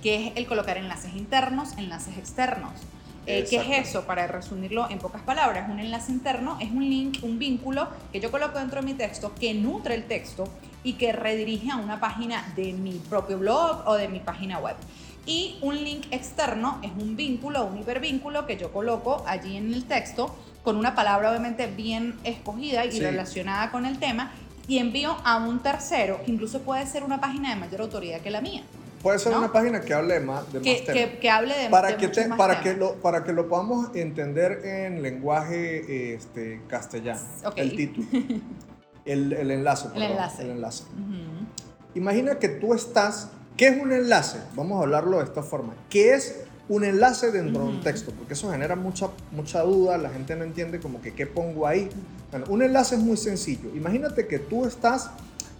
Que 0.00 0.28
es 0.28 0.32
el 0.36 0.46
colocar 0.46 0.76
enlaces 0.76 1.16
internos, 1.16 1.76
enlaces 1.78 2.16
externos. 2.16 2.70
Eh, 3.26 3.44
¿Qué 3.50 3.56
es 3.56 3.88
eso? 3.88 4.04
Para 4.04 4.28
resumirlo 4.28 4.88
en 4.90 5.00
pocas 5.00 5.22
palabras, 5.22 5.68
un 5.68 5.80
enlace 5.80 6.12
interno 6.12 6.56
es 6.60 6.70
un 6.70 6.88
link, 6.88 7.18
un 7.22 7.40
vínculo 7.40 7.88
que 8.12 8.20
yo 8.20 8.30
coloco 8.30 8.60
dentro 8.60 8.80
de 8.80 8.86
mi 8.86 8.94
texto 8.94 9.34
que 9.34 9.52
nutre 9.52 9.96
el 9.96 10.04
texto 10.04 10.44
y 10.84 10.92
que 10.92 11.10
redirige 11.10 11.72
a 11.72 11.78
una 11.78 11.98
página 11.98 12.52
de 12.54 12.74
mi 12.74 12.92
propio 12.92 13.38
blog 13.38 13.82
o 13.86 13.94
de 13.94 14.06
mi 14.06 14.20
página 14.20 14.60
web. 14.60 14.76
Y 15.26 15.56
un 15.62 15.82
link 15.82 16.06
externo 16.12 16.78
es 16.82 16.92
un 16.92 17.16
vínculo, 17.16 17.64
un 17.64 17.78
hipervínculo 17.78 18.46
que 18.46 18.56
yo 18.56 18.72
coloco 18.72 19.24
allí 19.26 19.56
en 19.56 19.74
el 19.74 19.84
texto 19.84 20.32
con 20.62 20.76
una 20.76 20.94
palabra 20.94 21.30
obviamente 21.30 21.66
bien 21.66 22.18
escogida 22.24 22.84
y 22.84 23.00
relacionada 23.00 23.70
con 23.70 23.86
el 23.86 23.98
tema 23.98 24.32
y 24.68 24.78
envío 24.78 25.16
a 25.24 25.38
un 25.38 25.60
tercero, 25.60 26.20
que 26.24 26.30
incluso 26.30 26.60
puede 26.60 26.86
ser 26.86 27.02
una 27.02 27.20
página 27.20 27.50
de 27.50 27.56
mayor 27.56 27.80
autoridad 27.82 28.20
que 28.20 28.30
la 28.30 28.40
mía. 28.40 28.62
Puede 29.02 29.18
ser 29.18 29.36
una 29.36 29.50
página 29.50 29.80
que 29.80 29.92
hable 29.92 30.14
de 30.14 30.20
más, 30.20 30.52
de 30.52 30.60
que, 30.60 30.84
que, 30.84 31.18
que, 31.18 31.28
hable 31.28 31.58
de, 31.58 31.68
para 31.68 31.96
que 31.96 32.08
para 32.36 32.60
que 32.60 32.74
lo 32.74 32.94
Para 33.00 33.24
que 33.24 33.32
lo 33.32 33.48
podamos 33.48 33.94
entender 33.96 34.64
en 34.64 35.02
lenguaje 35.02 36.14
este, 36.14 36.60
castellano, 36.68 37.20
el 37.56 37.74
título, 37.74 38.06
el, 39.04 39.32
el 39.32 39.50
enlace. 39.50 39.88
el 39.96 40.02
enlace. 40.02 40.42
El 40.42 40.50
enlace. 40.50 40.84
Imagina 41.94 42.38
que 42.38 42.48
tú 42.48 42.74
estás... 42.74 43.30
¿Qué 43.56 43.68
es 43.68 43.82
un 43.82 43.92
enlace? 43.92 44.38
Vamos 44.54 44.78
a 44.78 44.84
hablarlo 44.84 45.18
de 45.18 45.24
esta 45.24 45.42
forma. 45.42 45.74
¿Qué 45.90 46.14
es 46.14 46.44
un 46.68 46.84
enlace 46.84 47.30
dentro 47.30 47.64
de 47.64 47.68
un 47.68 47.80
texto, 47.80 48.12
porque 48.12 48.34
eso 48.34 48.50
genera 48.50 48.76
mucha, 48.76 49.08
mucha 49.30 49.62
duda, 49.62 49.98
la 49.98 50.10
gente 50.10 50.36
no 50.36 50.44
entiende 50.44 50.80
como 50.80 51.00
que 51.00 51.12
qué 51.12 51.26
pongo 51.26 51.66
ahí. 51.66 51.88
Bueno, 52.30 52.46
un 52.48 52.62
enlace 52.62 52.94
es 52.94 53.00
muy 53.00 53.16
sencillo. 53.16 53.74
Imagínate 53.74 54.26
que 54.26 54.38
tú 54.38 54.64
estás 54.64 55.10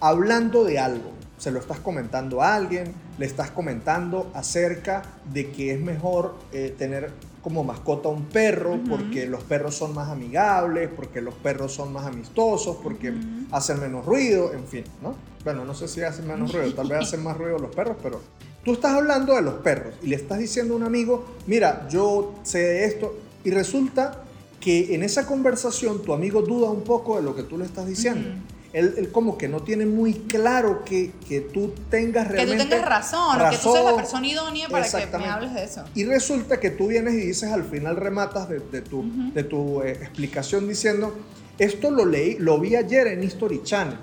hablando 0.01 0.65
de 0.65 0.79
algo, 0.79 1.13
se 1.39 1.51
lo 1.51 1.59
estás 1.59 1.81
comentando 1.81 2.43
a 2.43 2.55
alguien, 2.55 2.95
le 3.19 3.27
estás 3.27 3.51
comentando 3.51 4.31
acerca 4.35 5.03
de 5.33 5.51
que 5.51 5.75
es 5.75 5.81
mejor 5.81 6.35
eh, 6.53 6.75
tener 6.77 7.13
como 7.43 7.65
mascota 7.65 8.09
un 8.09 8.27
perro, 8.27 8.79
porque 8.89 9.27
los 9.27 9.43
perros 9.43 9.75
son 9.75 9.95
más 9.95 10.09
amigables, 10.09 10.89
porque 10.95 11.21
los 11.21 11.35
perros 11.35 11.73
son 11.73 11.93
más 11.93 12.07
amistosos, 12.07 12.77
porque 12.83 13.13
hacen 13.51 13.81
menos 13.81 14.07
ruido, 14.07 14.53
en 14.53 14.65
fin, 14.65 14.85
¿no? 15.03 15.17
Bueno, 15.43 15.65
no 15.65 15.75
sé 15.75 15.89
si 15.89 16.03
hacen 16.03 16.29
menos 16.29 16.53
ruido, 16.53 16.73
tal 16.75 16.89
vez 16.89 17.01
hacen 17.03 17.23
más 17.23 17.37
ruido 17.37 17.59
los 17.59 17.75
perros, 17.75 17.97
pero 18.01 18.21
Tú 18.65 18.75
estás 18.75 18.93
hablando 18.93 19.35
de 19.35 19.43
los 19.43 19.55
perros 19.55 19.95
y 20.03 20.07
le 20.07 20.17
estás 20.17 20.39
diciendo 20.39 20.75
a 20.75 20.77
un 20.77 20.85
amigo, 20.85 21.25
mira, 21.47 21.89
yo 21.89 22.35
sé 22.45 22.59
de 22.59 22.85
esto, 22.85 23.17
y 23.45 23.51
resulta 23.51 24.23
que 24.61 24.95
en 24.95 25.03
esa 25.03 25.27
conversación 25.27 26.03
tu 26.03 26.13
amigo 26.13 26.43
duda 26.43 26.71
un 26.71 26.83
poco 26.83 27.17
de 27.17 27.23
lo 27.23 27.35
que 27.35 27.43
tú 27.43 27.59
le 27.59 27.65
estás 27.65 27.87
diciendo. 27.87 28.29
él, 28.73 29.11
como 29.13 29.37
que 29.37 29.49
no 29.49 29.63
tiene 29.63 29.85
muy 29.85 30.15
claro 30.15 30.85
que, 30.85 31.13
que 31.29 31.41
tú 31.41 31.75
tengas 31.91 32.29
realmente... 32.29 32.57
Que 32.57 32.63
tú 32.63 32.71
tengas 32.71 32.89
razón, 32.89 33.39
que 33.51 33.59
tú 33.59 33.73
seas 33.73 33.85
la 33.85 33.97
persona 33.97 34.27
idónea 34.29 34.69
para 34.69 34.89
que 34.89 35.19
me 35.19 35.27
hables 35.27 35.55
de 35.55 35.65
eso. 35.65 35.85
Y 35.95 36.05
resulta 36.05 36.61
que 36.61 36.71
tú 36.71 36.87
vienes 36.87 37.15
y 37.15 37.27
dices, 37.27 37.51
al 37.51 37.65
final 37.65 37.97
rematas 37.97 38.49
de, 38.49 38.61
tu, 38.81 39.05
de 39.35 39.43
tu 39.43 39.83
eh, 39.83 39.91
explicación 39.91 40.69
diciendo, 40.69 41.13
esto 41.59 41.91
lo 41.91 42.07
leí, 42.07 42.39
lo 42.39 42.61
vi 42.61 42.77
ayer 42.77 43.09
en 43.09 43.23
History 43.25 43.63
Channel. 43.63 43.99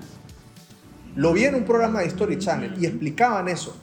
Lo 1.16 1.32
vi 1.32 1.44
en 1.44 1.56
un 1.56 1.64
programa 1.64 2.00
de 2.00 2.06
History 2.06 2.38
Channel 2.38 2.74
y 2.78 2.86
explicaban 2.86 3.48
eso. 3.48 3.74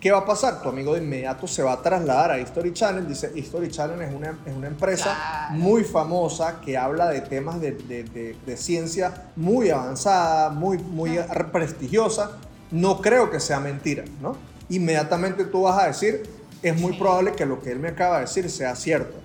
¿Qué 0.00 0.12
va 0.12 0.18
a 0.18 0.24
pasar? 0.26 0.60
Tu 0.60 0.68
amigo 0.68 0.94
de 0.94 1.02
inmediato 1.02 1.46
se 1.46 1.62
va 1.62 1.72
a 1.72 1.82
trasladar 1.82 2.30
a 2.30 2.38
History 2.38 2.74
Channel. 2.74 3.08
Dice, 3.08 3.32
History 3.34 3.70
Channel 3.70 4.02
es 4.02 4.14
una, 4.14 4.38
es 4.44 4.54
una 4.54 4.66
empresa 4.66 5.48
muy 5.52 5.84
famosa 5.84 6.60
que 6.60 6.76
habla 6.76 7.08
de 7.08 7.22
temas 7.22 7.62
de, 7.62 7.72
de, 7.72 8.36
de, 8.44 8.56
ciencia 8.58 9.30
muy 9.36 9.70
avanzada, 9.70 10.50
muy, 10.50 10.76
muy 10.76 11.18
prestigiosa. 11.50 12.32
No 12.70 13.00
creo 13.00 13.30
que 13.30 13.40
sea 13.40 13.58
mentira, 13.58 14.04
¿no? 14.20 14.36
Inmediatamente 14.68 15.46
tú 15.46 15.62
vas 15.62 15.82
a 15.82 15.86
decir, 15.86 16.24
es 16.62 16.78
muy 16.78 16.92
probable 16.98 17.32
que 17.32 17.46
lo 17.46 17.62
que 17.62 17.72
él 17.72 17.80
me 17.80 17.88
acaba 17.88 18.16
de 18.16 18.22
decir 18.22 18.50
sea 18.50 18.76
cierto. 18.76 19.16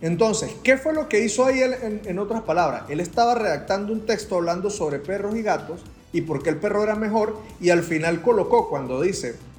Entonces, 0.00 0.52
¿qué 0.62 0.76
fue 0.76 0.92
lo 0.92 1.08
que 1.08 1.24
hizo 1.24 1.44
ahí 1.44 1.60
él 1.60 1.74
en, 1.82 2.02
en 2.04 2.18
otras 2.20 2.42
palabras? 2.42 2.84
Él 2.88 3.00
estaba 3.00 3.34
redactando 3.34 3.92
un 3.92 4.06
texto 4.06 4.36
hablando 4.36 4.70
sobre 4.70 5.00
perros 5.00 5.34
y 5.34 5.42
gatos 5.42 5.80
y 6.12 6.20
por 6.22 6.40
qué 6.42 6.50
el 6.50 6.56
perro 6.56 6.84
era 6.84 6.94
mejor 6.94 7.36
y 7.60 7.70
al 7.70 7.82
final 7.82 8.22
colocó 8.22 8.68
cuando 8.68 9.00
dice 9.00 9.49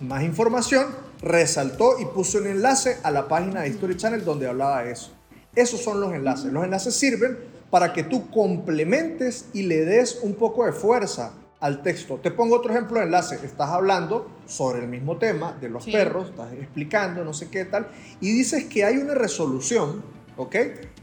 más 0.00 0.22
información, 0.22 0.86
resaltó 1.20 1.98
y 1.98 2.04
puso 2.06 2.38
un 2.38 2.46
enlace 2.46 2.98
a 3.02 3.10
la 3.10 3.28
página 3.28 3.62
de 3.62 3.68
History 3.68 3.96
Channel 3.96 4.24
donde 4.24 4.46
hablaba 4.46 4.82
de 4.82 4.92
eso. 4.92 5.12
Esos 5.54 5.82
son 5.82 6.00
los 6.00 6.12
enlaces. 6.12 6.52
Los 6.52 6.64
enlaces 6.64 6.94
sirven 6.94 7.38
para 7.70 7.92
que 7.92 8.04
tú 8.04 8.30
complementes 8.30 9.46
y 9.52 9.62
le 9.62 9.84
des 9.84 10.20
un 10.22 10.34
poco 10.34 10.64
de 10.64 10.72
fuerza 10.72 11.32
al 11.60 11.82
texto. 11.82 12.16
Te 12.22 12.30
pongo 12.30 12.56
otro 12.56 12.72
ejemplo 12.72 12.98
de 12.98 13.06
enlace. 13.06 13.34
Estás 13.44 13.70
hablando 13.70 14.30
sobre 14.46 14.80
el 14.80 14.88
mismo 14.88 15.16
tema 15.16 15.56
de 15.60 15.68
los 15.68 15.84
perros, 15.84 16.28
estás 16.30 16.52
explicando 16.52 17.24
no 17.24 17.34
sé 17.34 17.48
qué 17.48 17.64
tal, 17.64 17.88
y 18.20 18.32
dices 18.32 18.64
que 18.64 18.84
hay 18.84 18.96
una 18.96 19.14
resolución, 19.14 20.02
¿ok? 20.36 20.56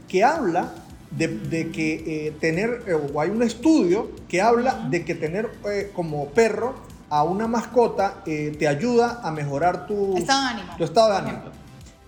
Que 0.08 0.24
habla 0.24 0.72
de, 1.10 1.70
que 1.70 2.26
eh, 2.26 2.32
tener, 2.40 2.82
eh, 2.86 2.94
o 2.94 3.20
hay 3.20 3.30
un 3.30 3.42
estudio 3.42 4.10
que 4.28 4.40
habla 4.40 4.88
de 4.90 5.04
que 5.04 5.14
tener 5.14 5.50
eh, 5.70 5.90
como 5.94 6.28
perro 6.30 6.74
a 7.08 7.22
una 7.24 7.46
mascota 7.46 8.22
eh, 8.26 8.54
te 8.58 8.66
ayuda 8.66 9.20
a 9.22 9.30
mejorar 9.30 9.86
tu 9.86 10.16
estado 10.16 10.42
de 10.42 10.48
ánimo. 10.48 10.76
Tu 10.76 10.84
estado 10.84 11.10
de 11.10 11.16
ánimo. 11.16 11.42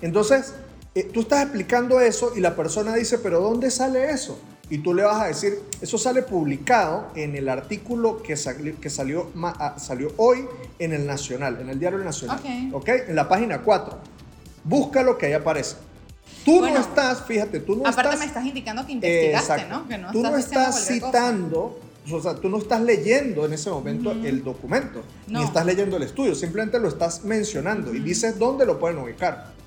Entonces, 0.00 0.54
eh, 0.94 1.04
tú 1.04 1.20
estás 1.20 1.42
explicando 1.42 2.00
eso 2.00 2.32
y 2.37 2.40
la 2.40 2.56
persona 2.56 2.94
dice, 2.94 3.18
pero 3.18 3.40
¿dónde 3.40 3.70
sale 3.70 4.11
eso? 4.11 4.40
Y 4.70 4.78
tú 4.78 4.92
le 4.92 5.02
vas 5.02 5.20
a 5.22 5.26
decir, 5.26 5.61
eso 5.80 5.96
sale 5.96 6.22
publicado 6.22 7.08
en 7.14 7.34
el 7.37 7.48
artículo 7.48 8.22
que, 8.22 8.34
que 8.80 8.90
salió, 8.90 9.30
ah, 9.42 9.76
salió 9.78 10.12
hoy 10.18 10.46
en 10.78 10.92
el 10.92 11.06
Nacional, 11.06 11.58
en 11.61 11.70
el 11.70 11.78
Diario 11.78 11.98
Nacional. 12.00 12.38
Ok. 12.72 12.88
En 12.88 13.16
la 13.16 13.28
página 13.28 13.62
4. 13.62 13.98
Búscalo 14.64 15.16
que 15.16 15.26
ahí 15.26 15.32
aparece. 15.32 15.76
Tú 16.44 16.61
no 16.61 16.76
estás, 16.76 17.22
fíjate, 17.24 17.61
tú 17.61 17.76
no 17.76 17.88
estás... 17.88 17.98
Aparte 17.98 18.16
me 18.18 18.24
estás 18.26 18.44
indicando 18.44 18.84
que 18.84 18.92
investigaste, 18.92 19.66
¿no? 19.68 19.88
Que 19.88 19.98
no 19.98 20.12
tú 20.12 20.22
no 20.22 20.37
estás 20.37 20.87
citando 20.87 21.78
o 22.12 22.21
sea, 22.21 22.35
tú 22.35 22.49
no 22.49 22.59
estás 22.59 22.81
leyendo 22.81 23.47
en 23.47 23.53
ese 23.53 23.71
momento 23.71 24.12
el 24.12 24.42
documento, 24.42 25.03
ni 25.27 25.42
estás 25.42 25.66
leyendo 25.66 25.97
el 25.97 26.03
estudio, 26.05 26.35
simplemente 26.35 26.79
lo 26.79 26.88
estás 26.88 27.25
mencionando 27.25 27.94
y 27.94 28.01
dices 28.01 28.38
dónde 28.38 28.66
lo 28.66 28.79
pueden 28.79 28.99
ubicar. 28.99 29.59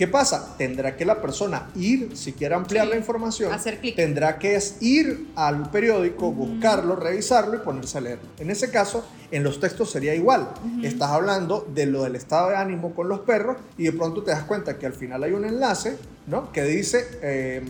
¿Qué 0.00 0.08
pasa? 0.08 0.54
Tendrá 0.56 0.96
que 0.96 1.04
la 1.04 1.20
persona 1.20 1.68
ir, 1.76 2.16
si 2.16 2.32
quiere 2.32 2.54
ampliar 2.54 2.86
la 2.86 2.96
información, 2.96 3.52
hacer 3.52 3.80
clic. 3.80 3.96
tendrá 3.96 4.38
que 4.38 4.58
ir 4.80 5.26
al 5.36 5.70
periódico, 5.70 6.32
buscarlo, 6.32 6.96
revisarlo 6.96 7.56
y 7.56 7.58
ponerse 7.58 7.98
a 7.98 8.00
leer. 8.00 8.18
En 8.38 8.50
ese 8.50 8.70
caso, 8.70 9.04
en 9.30 9.44
los 9.44 9.60
textos 9.60 9.90
sería 9.90 10.14
igual. 10.14 10.54
Estás 10.82 11.10
hablando 11.10 11.68
de 11.74 11.84
lo 11.84 12.04
del 12.04 12.16
estado 12.16 12.48
de 12.48 12.56
ánimo 12.56 12.94
con 12.94 13.10
los 13.10 13.20
perros 13.20 13.58
y 13.76 13.84
de 13.84 13.92
pronto 13.92 14.22
te 14.22 14.30
das 14.30 14.44
cuenta 14.44 14.78
que 14.78 14.86
al 14.86 14.94
final 14.94 15.22
hay 15.22 15.32
un 15.32 15.44
enlace 15.44 15.98
¿no? 16.26 16.50
que 16.50 16.62
dice 16.62 17.06
eh, 17.20 17.62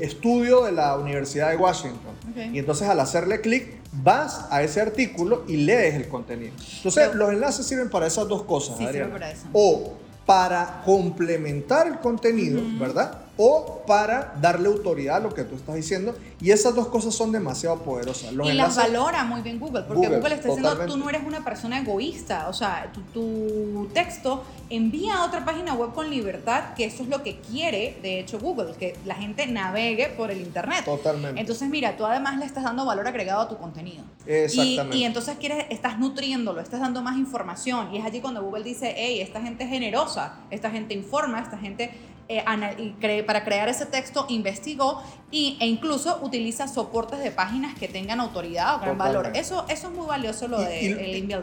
estudio 0.00 0.64
de 0.64 0.72
la 0.72 0.96
Universidad 0.96 1.50
de 1.50 1.56
Washington. 1.56 2.12
Y 2.52 2.58
entonces 2.58 2.88
al 2.88 3.00
hacerle 3.00 3.40
clic 3.40 3.66
vas 3.92 4.46
a 4.50 4.62
ese 4.62 4.80
artículo 4.80 5.44
y 5.46 5.56
lees 5.58 5.94
el 5.94 6.08
contenido. 6.08 6.52
Entonces 6.76 7.14
los 7.14 7.30
enlaces 7.30 7.66
sirven 7.66 7.90
para 7.90 8.06
esas 8.06 8.26
dos 8.28 8.44
cosas, 8.44 8.78
sí, 8.78 8.86
Para 8.86 9.30
eso. 9.30 9.46
O 9.52 9.94
para 10.24 10.82
complementar 10.84 11.86
el 11.88 11.98
contenido, 11.98 12.60
¿verdad? 12.78 13.21
O 13.44 13.82
para 13.88 14.34
darle 14.40 14.68
autoridad 14.68 15.16
a 15.16 15.20
lo 15.20 15.34
que 15.34 15.42
tú 15.42 15.56
estás 15.56 15.74
diciendo. 15.74 16.14
Y 16.40 16.52
esas 16.52 16.76
dos 16.76 16.86
cosas 16.86 17.12
son 17.12 17.32
demasiado 17.32 17.78
poderosas. 17.82 18.32
y 18.32 18.52
las 18.52 18.76
valora 18.76 19.24
muy 19.24 19.42
bien 19.42 19.58
Google, 19.58 19.82
porque 19.82 20.06
Google, 20.08 20.34
está 20.36 20.48
diciendo, 20.48 20.86
tú 20.86 20.96
no 20.96 21.08
eres 21.08 21.22
una 21.26 21.42
persona 21.42 21.80
egoísta. 21.80 22.48
O 22.48 22.52
sea, 22.52 22.92
tu, 23.12 23.88
texto 23.92 24.44
envía 24.70 25.16
a 25.16 25.26
otra 25.26 25.44
página 25.44 25.74
web 25.74 25.92
con 25.92 26.08
libertad, 26.08 26.74
que 26.76 26.84
eso 26.84 27.02
es 27.02 27.08
lo 27.08 27.24
que 27.24 27.40
quiere, 27.40 27.98
de 28.00 28.20
hecho, 28.20 28.38
Google, 28.38 28.74
que 28.78 28.96
la 29.04 29.16
gente 29.16 29.46
navegue 29.48 30.08
por 30.16 30.30
el 30.30 30.40
Internet. 30.40 30.84
Totalmente. 30.84 31.40
Entonces, 31.40 31.68
mira, 31.68 31.96
tú 31.96 32.06
además 32.06 32.38
le 32.38 32.44
estás 32.44 32.62
dando 32.62 32.86
valor 32.86 33.08
agregado 33.08 33.40
a 33.40 33.48
tu 33.48 33.56
contenido. 33.56 34.04
Exactamente. 34.24 34.96
Y, 34.96 35.00
y 35.00 35.04
entonces 35.04 35.36
quieres, 35.38 35.66
estás 35.68 35.98
nutriéndolo, 35.98 36.60
estás 36.60 36.80
dando 36.80 37.02
más 37.02 37.16
información. 37.16 37.92
Y 37.92 37.98
es 37.98 38.04
allí 38.04 38.20
cuando 38.20 38.40
Google 38.40 38.62
dice, 38.62 38.94
hey, 38.96 39.20
esta 39.20 39.42
gente 39.42 39.64
es 39.64 39.70
generosa, 39.70 40.36
esta 40.50 40.70
gente 40.70 40.94
informa, 40.94 41.40
esta 41.40 41.58
gente 41.58 41.90
eh, 42.38 43.22
para 43.24 43.44
crear 43.44 43.68
ese 43.68 43.86
texto 43.86 44.26
investigó 44.28 45.02
y, 45.30 45.56
e 45.60 45.66
incluso 45.66 46.18
utiliza 46.22 46.68
soportes 46.68 47.18
de 47.20 47.30
páginas 47.30 47.74
que 47.74 47.88
tengan 47.88 48.20
autoridad 48.20 48.76
o 48.76 48.80
gran 48.80 48.98
valor. 48.98 49.30
Eso, 49.34 49.64
eso 49.68 49.88
es 49.88 49.94
muy 49.94 50.06
valioso 50.06 50.46
lo 50.48 50.60
de 50.60 50.82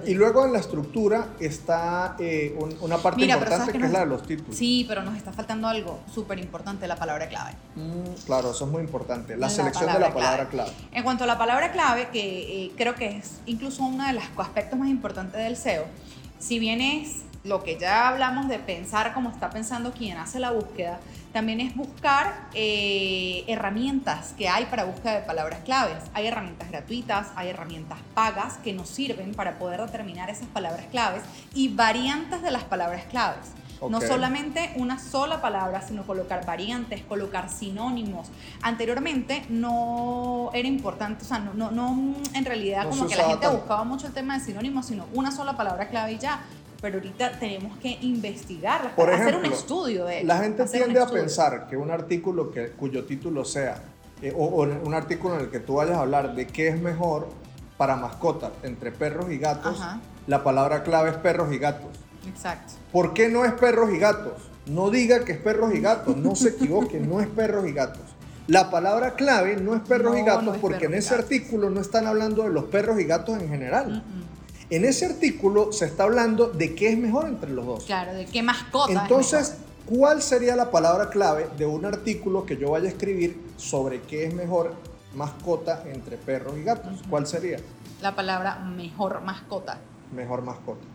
y, 0.05 0.11
Y 0.11 0.13
luego 0.13 0.45
en 0.45 0.53
la 0.53 0.59
estructura 0.59 1.29
está 1.39 2.15
eh, 2.19 2.57
una 2.81 2.97
parte 2.97 3.23
importante 3.23 3.71
que, 3.71 3.85
es 3.85 3.91
la 3.91 4.01
de 4.01 4.05
los 4.05 4.23
títulos. 4.23 4.55
Sí, 4.55 4.85
pero 4.87 5.03
nos 5.03 5.17
está 5.17 5.33
faltando 5.33 5.67
algo 5.67 5.99
súper 6.13 6.39
importante, 6.39 6.87
la 6.87 6.95
palabra 6.95 7.27
clave. 7.27 7.53
Mm, 7.75 8.25
claro, 8.25 8.51
eso 8.51 8.65
es 8.65 8.71
muy 8.71 8.81
importante, 8.81 9.35
la, 9.37 9.49
selección 9.49 9.91
de 9.91 9.99
la 9.99 10.13
palabra 10.13 10.49
clave. 10.49 10.71
En 10.91 11.03
cuanto 11.03 11.23
a 11.23 11.27
la 11.27 11.37
palabra 11.37 11.71
clave, 11.71 12.09
que 12.11 12.65
eh, 12.65 12.71
creo 12.77 12.95
que 12.95 13.17
es 13.17 13.41
incluso 13.45 13.83
uno 13.83 14.05
de 14.05 14.13
los 14.13 14.23
aspectos 14.37 14.77
más 14.77 14.89
importantes 14.89 15.41
del 15.41 15.55
SEO, 15.55 15.85
si 16.39 16.59
bien 16.59 16.81
es 16.81 17.23
lo 17.43 17.63
que 17.63 17.77
ya 17.77 18.09
hablamos 18.09 18.47
de 18.47 18.59
pensar 18.59 19.13
como 19.13 19.29
está 19.29 19.49
pensando 19.49 19.91
quien 19.91 20.17
hace 20.17 20.39
la 20.39 20.51
búsqueda, 20.51 20.99
también 21.31 21.61
es 21.61 21.75
buscar 21.75 22.49
eh, 22.53 23.43
herramientas 23.47 24.33
que 24.37 24.49
hay 24.49 24.65
para 24.65 24.83
búsqueda 24.83 25.13
de 25.13 25.21
palabras 25.21 25.59
claves. 25.63 25.97
Hay 26.13 26.27
herramientas 26.27 26.69
gratuitas, 26.69 27.27
hay 27.35 27.49
herramientas 27.49 27.99
pagas 28.13 28.57
que 28.57 28.73
nos 28.73 28.89
sirven 28.89 29.33
para 29.33 29.57
poder 29.57 29.79
determinar 29.81 30.29
esas 30.29 30.47
palabras 30.47 30.85
claves 30.91 31.21
y 31.53 31.69
variantes 31.69 32.41
de 32.41 32.51
las 32.51 32.63
palabras 32.63 33.03
claves. 33.05 33.51
No 33.87 34.01
solamente 34.01 34.73
una 34.75 34.99
sola 34.99 35.41
palabra, 35.41 35.81
sino 35.81 36.03
colocar 36.03 36.45
variantes, 36.45 37.01
colocar 37.03 37.49
sinónimos. 37.49 38.27
Anteriormente 38.61 39.45
no 39.47 40.49
era 40.53 40.67
importante, 40.67 41.23
o 41.23 41.27
sea, 41.27 41.39
no, 41.39 41.71
no, 41.71 42.15
en 42.33 42.45
realidad 42.45 42.89
como 42.89 43.07
que 43.07 43.15
la 43.15 43.29
gente 43.29 43.47
buscaba 43.47 43.85
mucho 43.85 44.07
el 44.07 44.13
tema 44.13 44.37
de 44.37 44.43
sinónimos, 44.43 44.87
sino 44.87 45.05
una 45.13 45.31
sola 45.31 45.55
palabra 45.55 45.87
clave 45.87 46.13
y 46.13 46.17
ya 46.17 46.41
pero 46.81 46.97
ahorita 46.97 47.31
tenemos 47.39 47.77
que 47.79 47.97
investigarlas, 48.01 48.93
Por 48.93 49.11
hacer 49.11 49.35
un 49.35 49.45
estudio 49.45 50.05
de 50.05 50.23
La 50.23 50.37
gente 50.37 50.65
tiende 50.65 50.99
a 50.99 51.07
pensar 51.07 51.67
que 51.67 51.75
un 51.75 51.91
artículo 51.91 52.51
que, 52.51 52.69
cuyo 52.71 53.05
título 53.05 53.43
sea, 53.43 53.81
eh, 54.21 54.33
o, 54.35 54.63
un 54.63 54.93
artículo 54.93 55.35
en 55.35 55.41
el 55.41 55.49
que 55.49 55.59
tú 55.59 55.75
vayas 55.75 55.97
a 55.97 56.01
hablar 56.01 56.35
de 56.35 56.47
qué 56.47 56.69
es 56.69 56.79
mejor 56.79 57.27
para 57.77 57.95
mascotas 57.95 58.51
entre 58.63 58.91
perros 58.91 59.31
y 59.31 59.37
gatos, 59.37 59.81
la 60.27 60.43
palabra 60.43 60.83
clave 60.83 61.11
es 61.11 61.17
perros 61.17 61.53
y 61.53 61.57
gatos. 61.57 61.89
Exacto. 62.27 62.73
¿Por 62.91 63.13
qué 63.13 63.29
no 63.29 63.45
es 63.45 63.53
perros 63.53 63.91
y 63.93 63.97
gatos? 63.97 64.33
No 64.65 64.89
diga 64.89 65.23
que 65.25 65.31
es 65.31 65.37
perros 65.37 65.73
y 65.73 65.79
gatos, 65.79 66.15
no 66.17 66.35
se 66.35 66.49
equivoque, 66.49 66.99
no 66.99 67.21
es 67.21 67.27
perros 67.27 67.67
y 67.67 67.71
gatos. 67.71 68.03
La 68.47 68.69
palabra 68.71 69.13
clave 69.13 69.57
no 69.57 69.75
es 69.75 69.81
perros 69.81 70.17
y 70.17 70.23
gatos 70.23 70.57
porque 70.57 70.85
en 70.85 70.95
ese 70.95 71.13
artículo 71.13 71.69
no 71.69 71.81
están 71.81 72.07
hablando 72.07 72.43
de 72.43 72.49
los 72.49 72.65
perros 72.65 72.99
y 72.99 73.03
gatos 73.03 73.39
en 73.39 73.47
general. 73.49 74.03
En 74.69 74.85
ese 74.85 75.07
artículo 75.07 75.71
se 75.71 75.85
está 75.85 76.03
hablando 76.03 76.47
de 76.47 76.75
qué 76.75 76.89
es 76.89 76.97
mejor 76.97 77.27
entre 77.27 77.49
los 77.49 77.65
dos. 77.65 77.85
Claro, 77.85 78.13
de 78.13 78.25
qué 78.25 78.43
mascota. 78.43 78.93
Entonces, 78.93 79.57
¿cuál 79.87 80.21
sería 80.21 80.55
la 80.55 80.69
palabra 80.69 81.09
clave 81.09 81.47
de 81.57 81.65
un 81.65 81.85
artículo 81.85 82.45
que 82.45 82.55
yo 82.55 82.71
vaya 82.71 82.85
a 82.85 82.89
escribir 82.89 83.41
sobre 83.57 84.01
qué 84.01 84.25
es 84.25 84.33
mejor 84.33 84.75
mascota 85.15 85.83
entre 85.91 86.17
perros 86.17 86.55
y 86.55 86.63
gatos? 86.63 87.01
¿Cuál 87.09 87.25
sería? 87.25 87.57
La 88.01 88.15
palabra 88.15 88.59
mejor 88.59 89.21
mascota. 89.21 89.79
Mejor 90.13 90.43
mascota. 90.43 90.85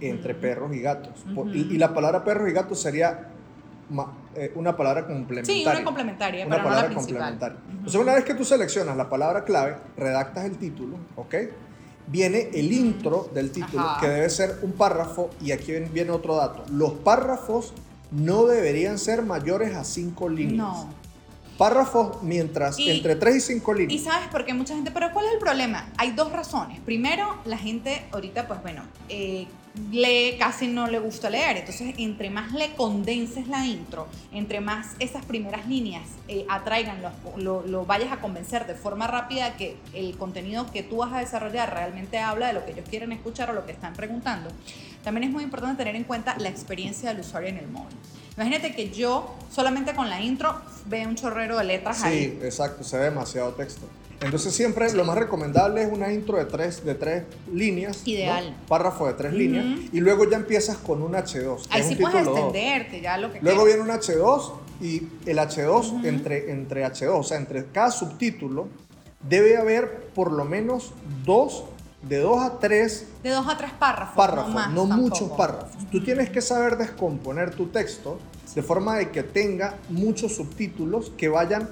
Entre 0.00 0.34
perros 0.34 0.74
y 0.74 0.80
gatos. 0.80 1.24
y, 1.54 1.78
la 1.78 1.94
palabra 1.94 2.24
perros 2.24 2.50
y 2.50 2.52
gatos 2.52 2.80
sería 2.80 3.28
eh, 4.34 4.52
una 4.56 4.76
palabra 4.76 5.06
complementaria. 5.06 5.62
Sí, 5.62 5.64
una 5.64 5.84
complementaria, 5.84 6.44
una 6.44 6.60
palabra 6.60 6.92
complementaria. 6.92 7.58
Entonces, 7.70 8.00
una 8.00 8.14
vez 8.14 8.24
que 8.24 8.34
tú 8.34 8.44
seleccionas 8.44 8.96
la 8.96 9.08
palabra 9.08 9.44
clave, 9.44 9.76
redactas 9.96 10.44
el 10.44 10.58
título, 10.58 10.96
¿ok? 11.14 11.34
Viene 12.06 12.50
el 12.54 12.72
intro 12.72 13.30
del 13.34 13.50
título, 13.50 13.84
que 14.00 14.08
debe 14.08 14.30
ser 14.30 14.58
un 14.62 14.72
párrafo, 14.72 15.30
y 15.40 15.52
aquí 15.52 15.72
viene 15.92 16.10
otro 16.10 16.36
dato. 16.36 16.64
Los 16.70 16.92
párrafos 16.92 17.72
no 18.10 18.46
deberían 18.46 18.98
ser 18.98 19.22
mayores 19.22 19.74
a 19.74 19.84
cinco 19.84 20.28
líneas. 20.28 20.56
No. 20.56 21.06
Párrafos 21.58 22.22
mientras 22.22 22.78
entre 22.78 23.16
3 23.16 23.36
y 23.36 23.40
5 23.40 23.74
líneas. 23.74 24.00
Y 24.00 24.04
sabes 24.04 24.28
por 24.28 24.44
qué 24.44 24.52
mucha 24.52 24.74
gente, 24.74 24.90
pero 24.90 25.10
¿cuál 25.14 25.24
es 25.24 25.32
el 25.32 25.38
problema? 25.38 25.88
Hay 25.96 26.12
dos 26.12 26.30
razones. 26.30 26.80
Primero, 26.80 27.34
la 27.46 27.56
gente 27.56 28.04
ahorita, 28.12 28.46
pues 28.46 28.60
bueno, 28.60 28.82
eh, 29.08 29.46
lee, 29.90 30.36
casi 30.38 30.66
no 30.68 30.86
le 30.86 30.98
gusta 30.98 31.30
leer. 31.30 31.58
Entonces, 31.58 31.94
entre 31.98 32.30
más 32.30 32.52
le 32.52 32.74
condenses 32.74 33.48
la 33.48 33.64
intro, 33.66 34.08
entre 34.32 34.60
más 34.60 34.88
esas 34.98 35.24
primeras 35.24 35.66
líneas 35.66 36.04
eh, 36.28 36.46
atraigan, 36.48 36.98
lo, 37.36 37.66
lo, 37.66 37.84
vayas 37.84 38.12
a 38.12 38.20
convencer 38.20 38.66
de 38.66 38.74
forma 38.74 39.06
rápida 39.06 39.56
que 39.56 39.76
el 39.92 40.16
contenido 40.16 40.70
que 40.72 40.82
tú 40.82 40.98
vas 40.98 41.12
a 41.12 41.20
desarrollar 41.20 41.72
realmente 41.72 42.18
habla 42.18 42.48
de 42.48 42.52
lo 42.52 42.64
que 42.64 42.72
ellos 42.72 42.88
quieren 42.88 43.12
escuchar 43.12 43.50
o 43.50 43.52
lo 43.52 43.66
que 43.66 43.72
están 43.72 43.94
preguntando. 43.94 44.50
También 45.04 45.24
es 45.24 45.30
muy 45.30 45.44
importante 45.44 45.78
tener 45.78 45.96
en 45.96 46.04
cuenta 46.04 46.36
la 46.38 46.48
experiencia 46.48 47.10
del 47.10 47.20
usuario 47.20 47.50
en 47.50 47.58
el 47.58 47.68
móvil. 47.68 47.96
Imagínate 48.36 48.74
que 48.74 48.90
yo 48.90 49.34
solamente 49.50 49.94
con 49.94 50.10
la 50.10 50.20
intro 50.20 50.60
veo 50.86 51.08
un 51.08 51.14
chorrero 51.14 51.56
de 51.56 51.64
letras 51.64 52.02
ahí. 52.02 52.24
Sí, 52.24 52.38
exacto, 52.42 52.84
se 52.84 52.98
ve 52.98 53.04
demasiado 53.04 53.52
texto. 53.52 53.86
Entonces 54.20 54.54
siempre 54.54 54.92
lo 54.92 55.04
más 55.04 55.18
recomendable 55.18 55.82
es 55.82 55.92
una 55.92 56.12
intro 56.12 56.38
de 56.38 56.46
tres, 56.46 56.84
de 56.84 56.94
tres 56.94 57.24
líneas. 57.52 58.06
Ideal. 58.06 58.56
Párrafo 58.68 59.06
de 59.06 59.14
tres 59.14 59.32
líneas. 59.32 59.64
Y 59.92 60.00
luego 60.00 60.28
ya 60.28 60.36
empiezas 60.36 60.76
con 60.78 61.02
un 61.02 61.12
H2. 61.12 61.66
Ahí 61.70 61.82
sí 61.82 61.96
puedes 61.96 62.26
extenderte, 62.26 63.00
ya 63.00 63.18
lo 63.18 63.32
que 63.32 63.40
Luego 63.40 63.64
viene 63.64 63.82
un 63.82 63.88
H2 63.88 64.52
y 64.80 65.02
el 65.26 65.38
H2 65.38 66.04
entre, 66.04 66.50
entre 66.50 66.84
H2, 66.84 67.08
o 67.08 67.22
sea, 67.22 67.38
entre 67.38 67.66
cada 67.66 67.90
subtítulo 67.90 68.68
debe 69.28 69.56
haber 69.56 70.08
por 70.14 70.32
lo 70.32 70.44
menos 70.44 70.92
dos 71.24 71.64
de 72.02 72.18
dos 72.18 72.42
a 72.42 72.58
tres... 72.58 73.08
De 73.22 73.30
dos 73.30 73.46
a 73.48 73.56
tres 73.56 73.72
párrafos. 73.72 74.16
Párrafos, 74.16 74.68
no, 74.72 74.84
muchos 74.86 75.30
párrafos. 75.30 75.76
Tú 75.90 76.02
tienes 76.02 76.30
que 76.30 76.40
saber 76.40 76.76
descomponer 76.76 77.54
tu 77.54 77.66
texto 77.66 78.18
de 78.54 78.62
forma 78.62 78.96
de 78.96 79.10
que 79.10 79.22
tenga 79.22 79.74
muchos 79.88 80.36
subtítulos 80.36 81.10
que 81.16 81.28
vayan 81.28 81.68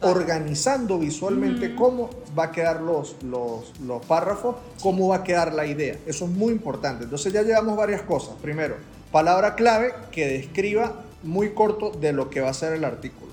organizando 0.00 0.98
visualmente 0.98 1.74
cómo 1.74 2.10
va 2.38 2.44
a 2.44 2.52
quedar 2.52 2.80
los, 2.80 3.16
los, 3.22 3.78
los 3.80 4.04
párrafos, 4.06 4.56
cómo 4.82 5.08
va 5.08 5.16
a 5.16 5.22
quedar 5.24 5.52
la 5.54 5.66
idea. 5.66 5.96
Eso 6.06 6.24
es 6.24 6.30
muy 6.30 6.52
importante. 6.52 7.04
Entonces 7.04 7.32
ya 7.32 7.42
llevamos 7.42 7.76
varias 7.76 8.02
cosas. 8.02 8.34
Primero, 8.40 8.76
palabra 9.10 9.54
clave 9.54 9.92
que 10.10 10.26
describa 10.26 10.94
muy 11.22 11.50
corto 11.50 11.90
de 11.90 12.12
lo 12.12 12.30
que 12.30 12.40
va 12.40 12.50
a 12.50 12.54
ser 12.54 12.72
el 12.72 12.84
artículo. 12.84 13.24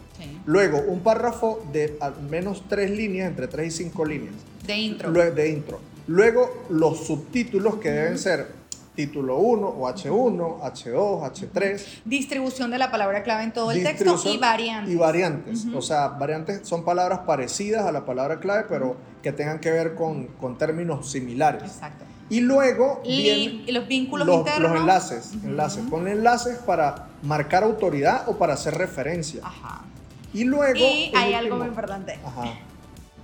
Luego, 0.46 0.80
un 0.88 1.02
párrafo 1.02 1.64
de 1.72 1.98
al 2.00 2.22
menos 2.22 2.64
tres 2.68 2.92
líneas, 2.92 3.30
entre 3.30 3.48
tres 3.48 3.74
y 3.74 3.84
cinco 3.84 4.06
líneas. 4.06 4.34
De 4.66 4.76
intro. 4.76 5.12
de 5.12 5.50
intro. 5.50 5.80
Luego, 6.08 6.64
los 6.70 7.06
subtítulos 7.06 7.76
que 7.76 7.92
deben 7.92 8.18
ser 8.18 8.61
título 8.96 9.38
1 9.38 9.68
o 9.68 9.90
H1, 9.90 10.60
H2, 10.62 11.32
H3. 11.32 12.02
Distribución 12.06 12.72
de 12.72 12.78
la 12.78 12.92
palabra 12.92 13.24
clave 13.24 13.44
en 13.44 13.54
todo 13.54 13.72
el 13.72 13.84
texto 13.84 14.20
y 14.26 14.38
variantes. 14.38 14.94
Y 14.94 14.98
variantes. 14.98 15.68
O 15.74 15.82
sea, 15.82 16.10
variantes 16.10 16.68
son 16.68 16.84
palabras 16.84 17.20
parecidas 17.20 17.86
a 17.86 17.92
la 17.92 18.06
palabra 18.06 18.40
clave, 18.40 18.66
pero 18.68 18.98
que 19.24 19.32
tengan 19.32 19.60
que 19.60 19.72
ver 19.72 19.96
con, 19.96 20.28
con 20.28 20.58
términos 20.58 21.10
similares. 21.10 21.64
Exacto. 21.64 22.06
Y 22.30 22.40
luego 22.40 23.02
y, 23.04 23.66
los 23.72 23.88
vínculos 23.88 24.26
los, 24.26 24.38
internos. 24.38 24.72
Los 24.72 24.82
enlaces, 24.82 25.34
enlaces. 25.44 25.84
Pon 25.90 26.08
enlaces 26.08 26.58
para 26.60 27.08
marcar 27.24 27.64
autoridad 27.64 28.28
o 28.30 28.38
para 28.38 28.54
hacer 28.54 28.76
referencia. 28.76 29.42
Ajá. 29.44 29.82
Y 30.34 30.46
luego... 30.46 30.80
Y 30.80 31.12
hay 31.14 31.34
algo 31.34 31.58
muy 31.58 31.68
importante. 31.68 32.18
Ajá 32.26 32.54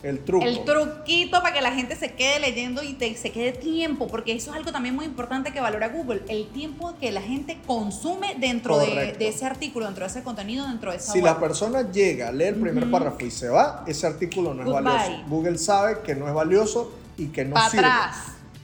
El 0.03 0.23
truco. 0.23 0.45
El 0.45 0.63
truquito 0.63 1.41
para 1.41 1.53
que 1.53 1.61
la 1.61 1.71
gente 1.71 1.95
se 1.95 2.13
quede 2.13 2.39
leyendo 2.39 2.83
y 2.83 2.95
se 3.15 3.31
quede 3.31 3.51
tiempo, 3.51 4.07
porque 4.07 4.33
eso 4.33 4.51
es 4.51 4.57
algo 4.57 4.71
también 4.71 4.95
muy 4.95 5.05
importante 5.05 5.51
que 5.51 5.59
valora 5.59 5.89
Google, 5.89 6.21
el 6.27 6.47
tiempo 6.49 6.93
que 6.99 7.11
la 7.11 7.21
gente 7.21 7.57
consume 7.65 8.35
dentro 8.39 8.77
de, 8.77 9.15
ese 9.19 9.45
artículo, 9.45 9.85
dentro 9.85 10.05
de 10.05 10.11
ese 10.11 10.23
contenido, 10.23 10.67
dentro 10.67 10.91
de 10.91 10.97
esa 10.97 11.11
Si 11.11 11.21
la 11.21 11.39
persona 11.39 11.91
llega, 11.91 12.31
lee 12.31 12.45
el 12.45 12.55
primer 12.55 12.91
párrafo 12.91 13.25
y 13.25 13.31
se 13.31 13.49
va, 13.49 13.83
ese 13.87 14.05
artículo 14.05 14.53
no 14.53 14.63
es 14.63 14.83
valioso. 14.83 15.23
Google 15.27 15.57
sabe 15.57 15.99
que 16.03 16.15
no 16.15 16.27
es 16.27 16.33
valioso 16.33 16.91
y 17.17 17.27
que 17.27 17.45
no 17.45 17.55
sirve. 17.69 17.85
atrás. 17.85 18.15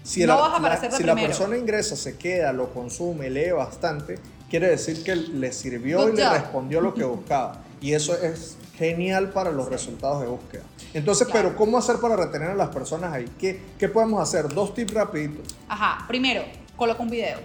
Si, 0.03 0.21
no 0.21 0.27
la, 0.27 0.35
vas 0.35 0.53
a 0.53 0.57
aparecer 0.57 0.91
si 0.91 1.03
la 1.03 1.15
persona 1.15 1.57
ingresa, 1.57 1.95
se 1.95 2.17
queda, 2.17 2.51
lo 2.51 2.73
consume, 2.73 3.29
lee 3.29 3.51
bastante, 3.51 4.19
quiere 4.49 4.67
decir 4.67 5.01
que 5.03 5.15
le 5.15 5.51
sirvió 5.53 6.09
y 6.09 6.15
le 6.15 6.29
respondió 6.29 6.81
lo 6.81 6.93
que 6.93 7.05
buscaba. 7.05 7.63
Y 7.81 7.93
eso 7.93 8.15
es 8.21 8.57
genial 8.77 9.29
para 9.29 9.51
los 9.51 9.69
resultados 9.69 10.21
de 10.21 10.27
búsqueda. 10.27 10.63
Entonces, 10.93 11.27
pero 11.31 11.55
¿cómo 11.55 11.77
hacer 11.77 11.97
para 11.97 12.15
retener 12.15 12.49
a 12.49 12.55
las 12.55 12.69
personas 12.69 13.13
ahí? 13.13 13.29
¿Qué, 13.39 13.61
¿Qué 13.77 13.87
podemos 13.89 14.21
hacer? 14.21 14.53
Dos 14.53 14.73
tips 14.73 14.93
rapiditos. 14.93 15.55
Ajá, 15.67 16.05
primero, 16.07 16.43
coloca 16.75 17.01
un 17.01 17.09
video. 17.09 17.39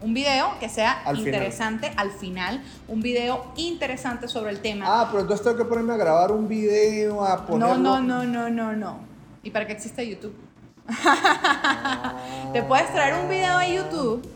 Un 0.00 0.12
video 0.12 0.58
que 0.60 0.68
sea 0.68 1.02
interesante 1.14 1.90
al 1.96 2.10
final, 2.10 2.62
un 2.88 3.00
video 3.00 3.52
interesante 3.56 4.28
sobre 4.28 4.50
el 4.50 4.60
tema. 4.60 4.84
Ah, 4.86 5.08
pero 5.08 5.22
entonces 5.22 5.42
tengo 5.44 5.56
que 5.56 5.64
ponerme 5.64 5.94
a 5.94 5.96
grabar 5.96 6.30
un 6.30 6.46
video, 6.46 7.24
a 7.24 7.46
ponerlo... 7.46 7.76
No, 7.76 8.00
no, 8.00 8.22
no, 8.22 8.24
no, 8.24 8.50
no, 8.50 8.76
no. 8.76 8.98
¿Y 9.42 9.50
para 9.50 9.66
qué 9.66 9.72
existe 9.72 10.06
YouTube? 10.06 10.34
Ah. 10.86 12.16
Te 12.52 12.62
puedes 12.62 12.92
traer 12.92 13.14
un 13.14 13.30
video 13.30 13.56
a 13.56 13.66
YouTube 13.66 14.33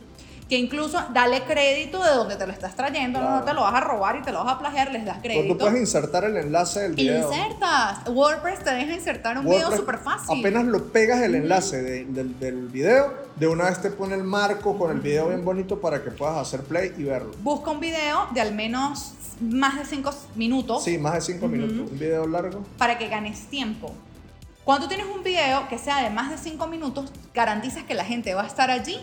que 0.48 0.56
incluso 0.56 0.98
dale 1.12 1.42
crédito 1.42 2.02
de 2.02 2.10
donde 2.10 2.36
te 2.36 2.46
lo 2.46 2.52
estás 2.52 2.74
trayendo, 2.74 3.20
no 3.20 3.42
te 3.42 3.52
lo 3.52 3.60
vas 3.60 3.74
a 3.74 3.80
robar 3.80 4.16
y 4.16 4.22
te 4.22 4.32
lo 4.32 4.42
vas 4.44 4.54
a 4.54 4.58
plagiar, 4.58 4.90
les 4.92 5.04
das 5.04 5.18
crédito. 5.22 5.54
tú 5.54 5.58
puedes 5.58 5.78
insertar 5.78 6.24
el 6.24 6.36
enlace 6.36 6.80
del 6.80 6.94
video. 6.94 7.30
Insertas. 7.30 8.08
WordPress 8.08 8.64
te 8.64 8.70
deja 8.70 8.94
insertar 8.94 9.38
un 9.38 9.44
video 9.44 9.70
súper 9.76 9.98
fácil. 9.98 10.40
Apenas 10.40 10.64
lo 10.64 10.90
pegas 10.90 11.20
el 11.20 11.34
enlace 11.34 11.82
del, 11.82 12.38
del 12.38 12.68
video, 12.68 13.12
de 13.36 13.46
una 13.46 13.64
vez 13.64 13.82
te 13.82 13.90
pone 13.90 14.14
el 14.14 14.24
marco 14.24 14.78
con 14.78 14.90
el 14.90 15.00
video 15.00 15.28
bien 15.28 15.44
bonito 15.44 15.80
para 15.80 16.02
que 16.02 16.10
puedas 16.10 16.36
hacer 16.38 16.62
play 16.62 16.94
y 16.96 17.04
verlo. 17.04 17.32
Busca 17.42 17.70
un 17.70 17.80
video 17.80 18.28
de 18.32 18.40
al 18.40 18.54
menos 18.54 19.12
más 19.40 19.76
de 19.76 19.84
5 19.84 20.10
minutos. 20.34 20.84
Sí, 20.84 20.98
más 20.98 21.14
de 21.14 21.20
5 21.20 21.48
minutos. 21.48 21.90
Un 21.90 21.98
video 21.98 22.26
largo. 22.26 22.64
Para 22.76 22.98
que 22.98 23.08
ganes 23.08 23.46
tiempo. 23.46 23.94
Cuando 24.68 24.86
tienes 24.86 25.06
un 25.06 25.22
video 25.22 25.66
que 25.70 25.78
sea 25.78 26.02
de 26.02 26.10
más 26.10 26.28
de 26.28 26.36
5 26.36 26.66
minutos, 26.66 27.10
garantizas 27.32 27.84
que 27.84 27.94
la 27.94 28.04
gente 28.04 28.34
va 28.34 28.42
a 28.42 28.46
estar 28.46 28.70
allí, 28.70 28.98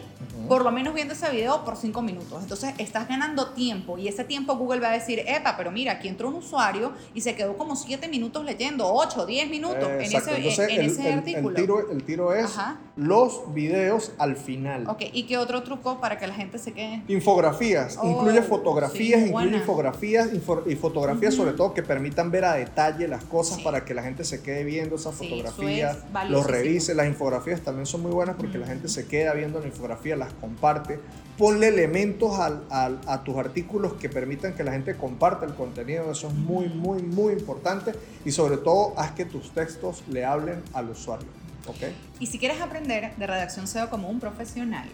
por 0.47 0.63
lo 0.63 0.71
menos 0.71 0.93
viendo 0.93 1.15
ese 1.15 1.27
video 1.31 1.65
por 1.65 1.75
5 1.75 2.03
minutos. 2.03 2.43
Entonces 2.43 2.75
estás 2.77 3.07
ganando 3.07 3.47
tiempo 3.47 3.97
y 3.97 4.07
ese 4.07 4.23
tiempo 4.23 4.55
Google 4.57 4.79
va 4.79 4.89
a 4.89 4.91
decir, 4.91 5.23
epa, 5.25 5.57
pero 5.57 5.71
mira, 5.71 5.93
aquí 5.93 6.07
entró 6.07 6.27
un 6.27 6.35
usuario 6.35 6.93
y 7.15 7.21
se 7.21 7.35
quedó 7.35 7.57
como 7.57 7.75
7 7.75 8.07
minutos 8.09 8.45
leyendo, 8.45 8.93
8, 8.93 9.25
10 9.25 9.49
minutos 9.49 9.89
en 9.89 10.01
ese, 10.03 11.11
artículo. 11.11 11.49
El 11.49 11.55
tiro, 11.55 11.91
el 11.91 12.03
tiro 12.03 12.31
es 12.31 12.55
los 12.95 13.53
videos 13.53 14.13
al 14.19 14.37
final. 14.37 14.87
Ok, 14.87 15.03
¿y 15.11 15.23
qué 15.23 15.37
otro 15.37 15.63
truco 15.63 15.99
para 15.99 16.17
que 16.17 16.27
la 16.27 16.33
gente 16.33 16.57
se 16.57 16.71
quede? 16.71 17.03
Infografías, 17.07 17.97
oh, 18.01 18.09
incluye 18.09 18.41
fotografías, 18.41 19.27
incluye 19.27 19.57
infografías 19.57 20.29
y 20.33 20.75
fotografías 20.75 21.33
sobre 21.33 21.51
todo 21.53 21.73
que 21.73 21.83
permitan 21.83 22.31
ver 22.31 22.45
a 22.45 22.53
detalle 22.53 23.07
las 23.07 23.23
cosas 23.25 23.61
para 23.61 23.83
que 23.83 23.93
la 23.93 24.03
gente 24.03 24.23
se 24.23 24.41
quede 24.41 24.63
viendo 24.63 24.95
esas 24.95 25.15
fotografías 25.15 25.97
los 26.29 26.47
revise. 26.47 26.95
Las 26.95 27.07
infografías 27.07 27.61
también 27.61 27.85
son 27.85 28.01
muy 28.01 28.11
buenas 28.11 28.35
porque 28.37 28.57
la 28.57 28.67
gente 28.67 28.87
se 28.87 29.07
queda 29.07 29.33
viendo 29.33 29.59
la 29.59 29.67
infografía, 29.67 30.15
las 30.15 30.33
comparte. 30.33 30.99
Ponle 31.37 31.67
elementos 31.67 32.37
a 32.39 33.23
tus 33.25 33.35
artículos 33.35 33.93
que 33.93 34.07
permitan 34.07 34.53
que 34.53 34.63
la 34.63 34.71
gente 34.71 34.95
comparta 34.95 35.45
el 35.45 35.53
contenido. 35.53 36.09
Eso 36.09 36.29
es 36.29 36.33
muy, 36.33 36.69
muy, 36.69 37.01
muy 37.01 37.33
importante. 37.33 37.91
Y 38.23 38.31
sobre 38.31 38.55
todo, 38.55 38.93
haz 38.95 39.11
que 39.11 39.25
tus 39.25 39.51
textos 39.51 40.03
le 40.07 40.23
hablen 40.23 40.63
al 40.73 40.89
usuario. 40.89 41.27
¿Okay? 41.67 41.95
Y 42.19 42.27
si 42.27 42.39
quieres 42.39 42.61
aprender 42.61 43.15
de 43.15 43.27
redacción 43.27 43.67
SEO 43.67 43.89
como 43.89 44.09
un 44.09 44.19
profesional, 44.19 44.87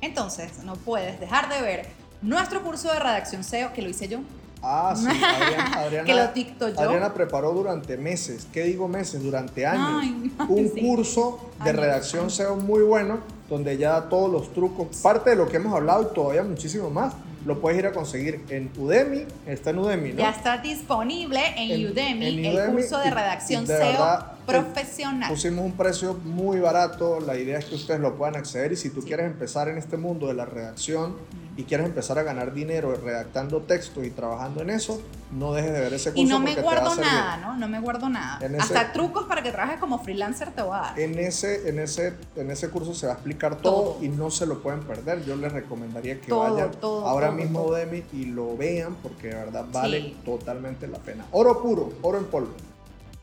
entonces 0.00 0.64
no 0.64 0.74
puedes 0.74 1.18
dejar 1.20 1.48
de 1.48 1.60
ver 1.62 1.86
nuestro 2.22 2.62
curso 2.62 2.92
de 2.92 2.98
redacción 2.98 3.44
SEO 3.44 3.72
que 3.72 3.82
lo 3.82 3.88
hice 3.88 4.08
yo 4.08 4.20
Ah, 4.62 4.94
sí, 4.96 5.06
Adriana, 5.76 6.04
que 6.04 6.14
lo 6.14 6.28
dicto 6.28 6.68
yo. 6.68 6.80
Adriana 6.80 7.14
preparó 7.14 7.52
durante 7.52 7.96
meses, 7.96 8.46
¿qué 8.52 8.64
digo 8.64 8.88
meses? 8.88 9.22
Durante 9.22 9.66
años, 9.66 10.04
un 10.48 10.68
curso 10.68 11.50
de 11.64 11.72
redacción 11.72 12.30
SEO 12.30 12.56
muy 12.56 12.82
bueno, 12.82 13.20
donde 13.48 13.76
ya 13.76 13.90
da 13.90 14.08
todos 14.08 14.30
los 14.30 14.52
trucos, 14.52 14.96
parte 15.02 15.30
de 15.30 15.36
lo 15.36 15.48
que 15.48 15.56
hemos 15.56 15.74
hablado 15.74 16.10
y 16.10 16.14
todavía 16.14 16.42
muchísimo 16.42 16.90
más. 16.90 17.14
Lo 17.46 17.60
puedes 17.60 17.78
ir 17.78 17.86
a 17.86 17.92
conseguir 17.92 18.44
en 18.50 18.70
Udemy, 18.76 19.24
está 19.46 19.70
en 19.70 19.78
Udemy, 19.78 20.12
¿no? 20.12 20.18
Ya 20.18 20.30
está 20.30 20.58
disponible 20.58 21.40
en, 21.56 21.90
Udemy, 21.90 22.46
el 22.46 22.70
curso 22.72 22.98
de 22.98 23.10
redacción 23.10 23.66
SEO 23.66 24.37
profesional. 24.48 25.30
Pusimos 25.30 25.64
un 25.64 25.72
precio 25.72 26.14
muy 26.24 26.58
barato, 26.60 27.20
la 27.20 27.36
idea 27.36 27.58
es 27.58 27.66
que 27.66 27.74
ustedes 27.74 28.00
lo 28.00 28.16
puedan 28.16 28.36
acceder 28.36 28.72
y 28.72 28.76
si 28.76 28.90
tú 28.90 29.02
quieres 29.02 29.26
empezar 29.26 29.68
en 29.68 29.78
este 29.78 29.96
mundo 29.96 30.26
de 30.26 30.34
la 30.34 30.44
redacción, 30.44 31.16
y 31.58 31.64
quieres 31.64 31.86
empezar 31.86 32.16
a 32.20 32.22
ganar 32.22 32.54
dinero 32.54 32.94
redactando 32.94 33.60
textos 33.62 34.06
y 34.06 34.10
trabajando 34.10 34.62
en 34.62 34.70
eso, 34.70 35.02
no 35.32 35.52
dejes 35.52 35.72
de 35.72 35.80
ver 35.80 35.92
ese 35.92 36.10
curso. 36.10 36.22
Y 36.22 36.24
no 36.24 36.38
me 36.38 36.54
guardo 36.54 36.94
nada, 36.94 37.36
¿no? 37.38 37.56
No 37.56 37.66
me 37.66 37.80
guardo 37.80 38.08
nada. 38.08 38.38
Hasta 38.60 38.92
trucos 38.92 39.24
para 39.24 39.42
que 39.42 39.50
trabajes 39.50 39.80
como 39.80 39.98
freelancer 39.98 40.52
te 40.52 40.62
voy 40.62 40.76
a 40.76 40.82
dar. 40.82 41.00
En 41.00 41.18
ese, 41.18 41.68
en 41.68 41.80
ese, 41.80 42.14
en 42.36 42.52
ese 42.52 42.70
curso 42.70 42.94
se 42.94 43.06
va 43.06 43.14
a 43.14 43.16
explicar 43.16 43.56
todo, 43.56 43.98
y 44.00 44.08
no 44.08 44.30
se 44.30 44.46
lo 44.46 44.62
pueden 44.62 44.82
perder. 44.84 45.24
Yo 45.24 45.34
les 45.34 45.50
recomendaría 45.50 46.20
que 46.20 46.32
vayan 46.32 46.70
ahora 46.82 47.32
mismo 47.32 47.64
Udemy 47.64 48.04
y 48.12 48.26
lo 48.26 48.56
vean 48.56 48.94
porque 49.02 49.26
de 49.26 49.34
verdad 49.34 49.64
vale 49.72 50.14
totalmente 50.24 50.86
la 50.86 50.98
pena. 50.98 51.26
Oro 51.32 51.60
puro, 51.60 51.92
oro 52.02 52.18
en 52.18 52.26
polvo. 52.26 52.52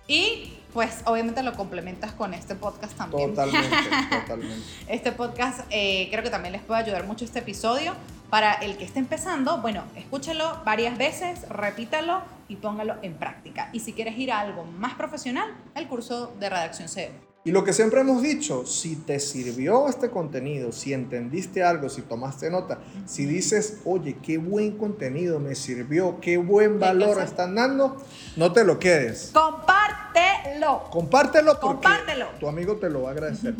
Y 0.09 0.54
pues 0.75 1.03
obviamente 1.05 1.41
lo 1.41 1.53
complementas 1.53 2.11
con 2.11 2.33
este 2.33 2.53
podcast 2.53 2.97
también. 2.97 3.29
Totalmente, 3.29 3.69
totalmente. 4.21 4.67
Este 4.89 5.13
podcast 5.13 5.61
eh, 5.69 6.09
creo 6.11 6.21
que 6.21 6.29
también 6.29 6.51
les 6.51 6.61
puede 6.61 6.81
ayudar 6.81 7.07
mucho 7.07 7.23
este 7.23 7.39
episodio. 7.39 7.93
Para 8.29 8.53
el 8.55 8.75
que 8.75 8.83
esté 8.83 8.99
empezando, 8.99 9.59
bueno, 9.59 9.83
escúchalo 9.95 10.61
varias 10.65 10.97
veces, 10.97 11.47
repítalo 11.47 12.21
y 12.49 12.57
póngalo 12.57 12.95
en 13.03 13.13
práctica. 13.13 13.69
Y 13.71 13.79
si 13.79 13.93
quieres 13.93 14.17
ir 14.17 14.33
a 14.33 14.41
algo 14.41 14.65
más 14.65 14.95
profesional, 14.95 15.55
el 15.75 15.87
curso 15.87 16.33
de 16.39 16.49
redacción 16.49 16.89
SEO. 16.89 17.24
Y 17.45 17.51
lo 17.51 17.63
que 17.63 17.73
siempre 17.73 18.01
hemos 18.01 18.23
dicho, 18.23 18.65
si 18.65 18.95
te 18.95 19.19
sirvió 19.19 19.87
este 19.87 20.09
contenido, 20.09 20.71
si 20.71 20.93
entendiste 20.93 21.63
algo, 21.63 21.89
si 21.89 22.01
tomaste 22.01 22.49
nota, 22.49 22.79
si 23.05 23.27
dices, 23.27 23.81
oye, 23.85 24.17
qué 24.21 24.39
buen 24.39 24.79
contenido 24.79 25.39
me 25.39 25.53
sirvió, 25.53 26.19
qué 26.19 26.37
buen 26.37 26.79
valor 26.79 27.21
están 27.21 27.53
dando, 27.53 27.97
no 28.35 28.51
te 28.51 28.63
lo 28.63 28.79
quedes. 28.79 29.29
Compártelo. 29.31 30.89
Compártelo 30.89 31.59
porque 31.59 31.87
Compártelo. 31.87 32.29
tu 32.39 32.47
amigo 32.47 32.77
te 32.77 32.89
lo 32.89 33.03
va 33.03 33.09
a 33.09 33.11
agradecer. 33.11 33.53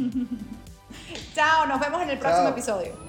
Chao, 1.36 1.68
nos 1.68 1.80
vemos 1.80 2.02
en 2.02 2.10
el 2.10 2.18
próximo 2.18 2.50
episodio. 2.50 3.05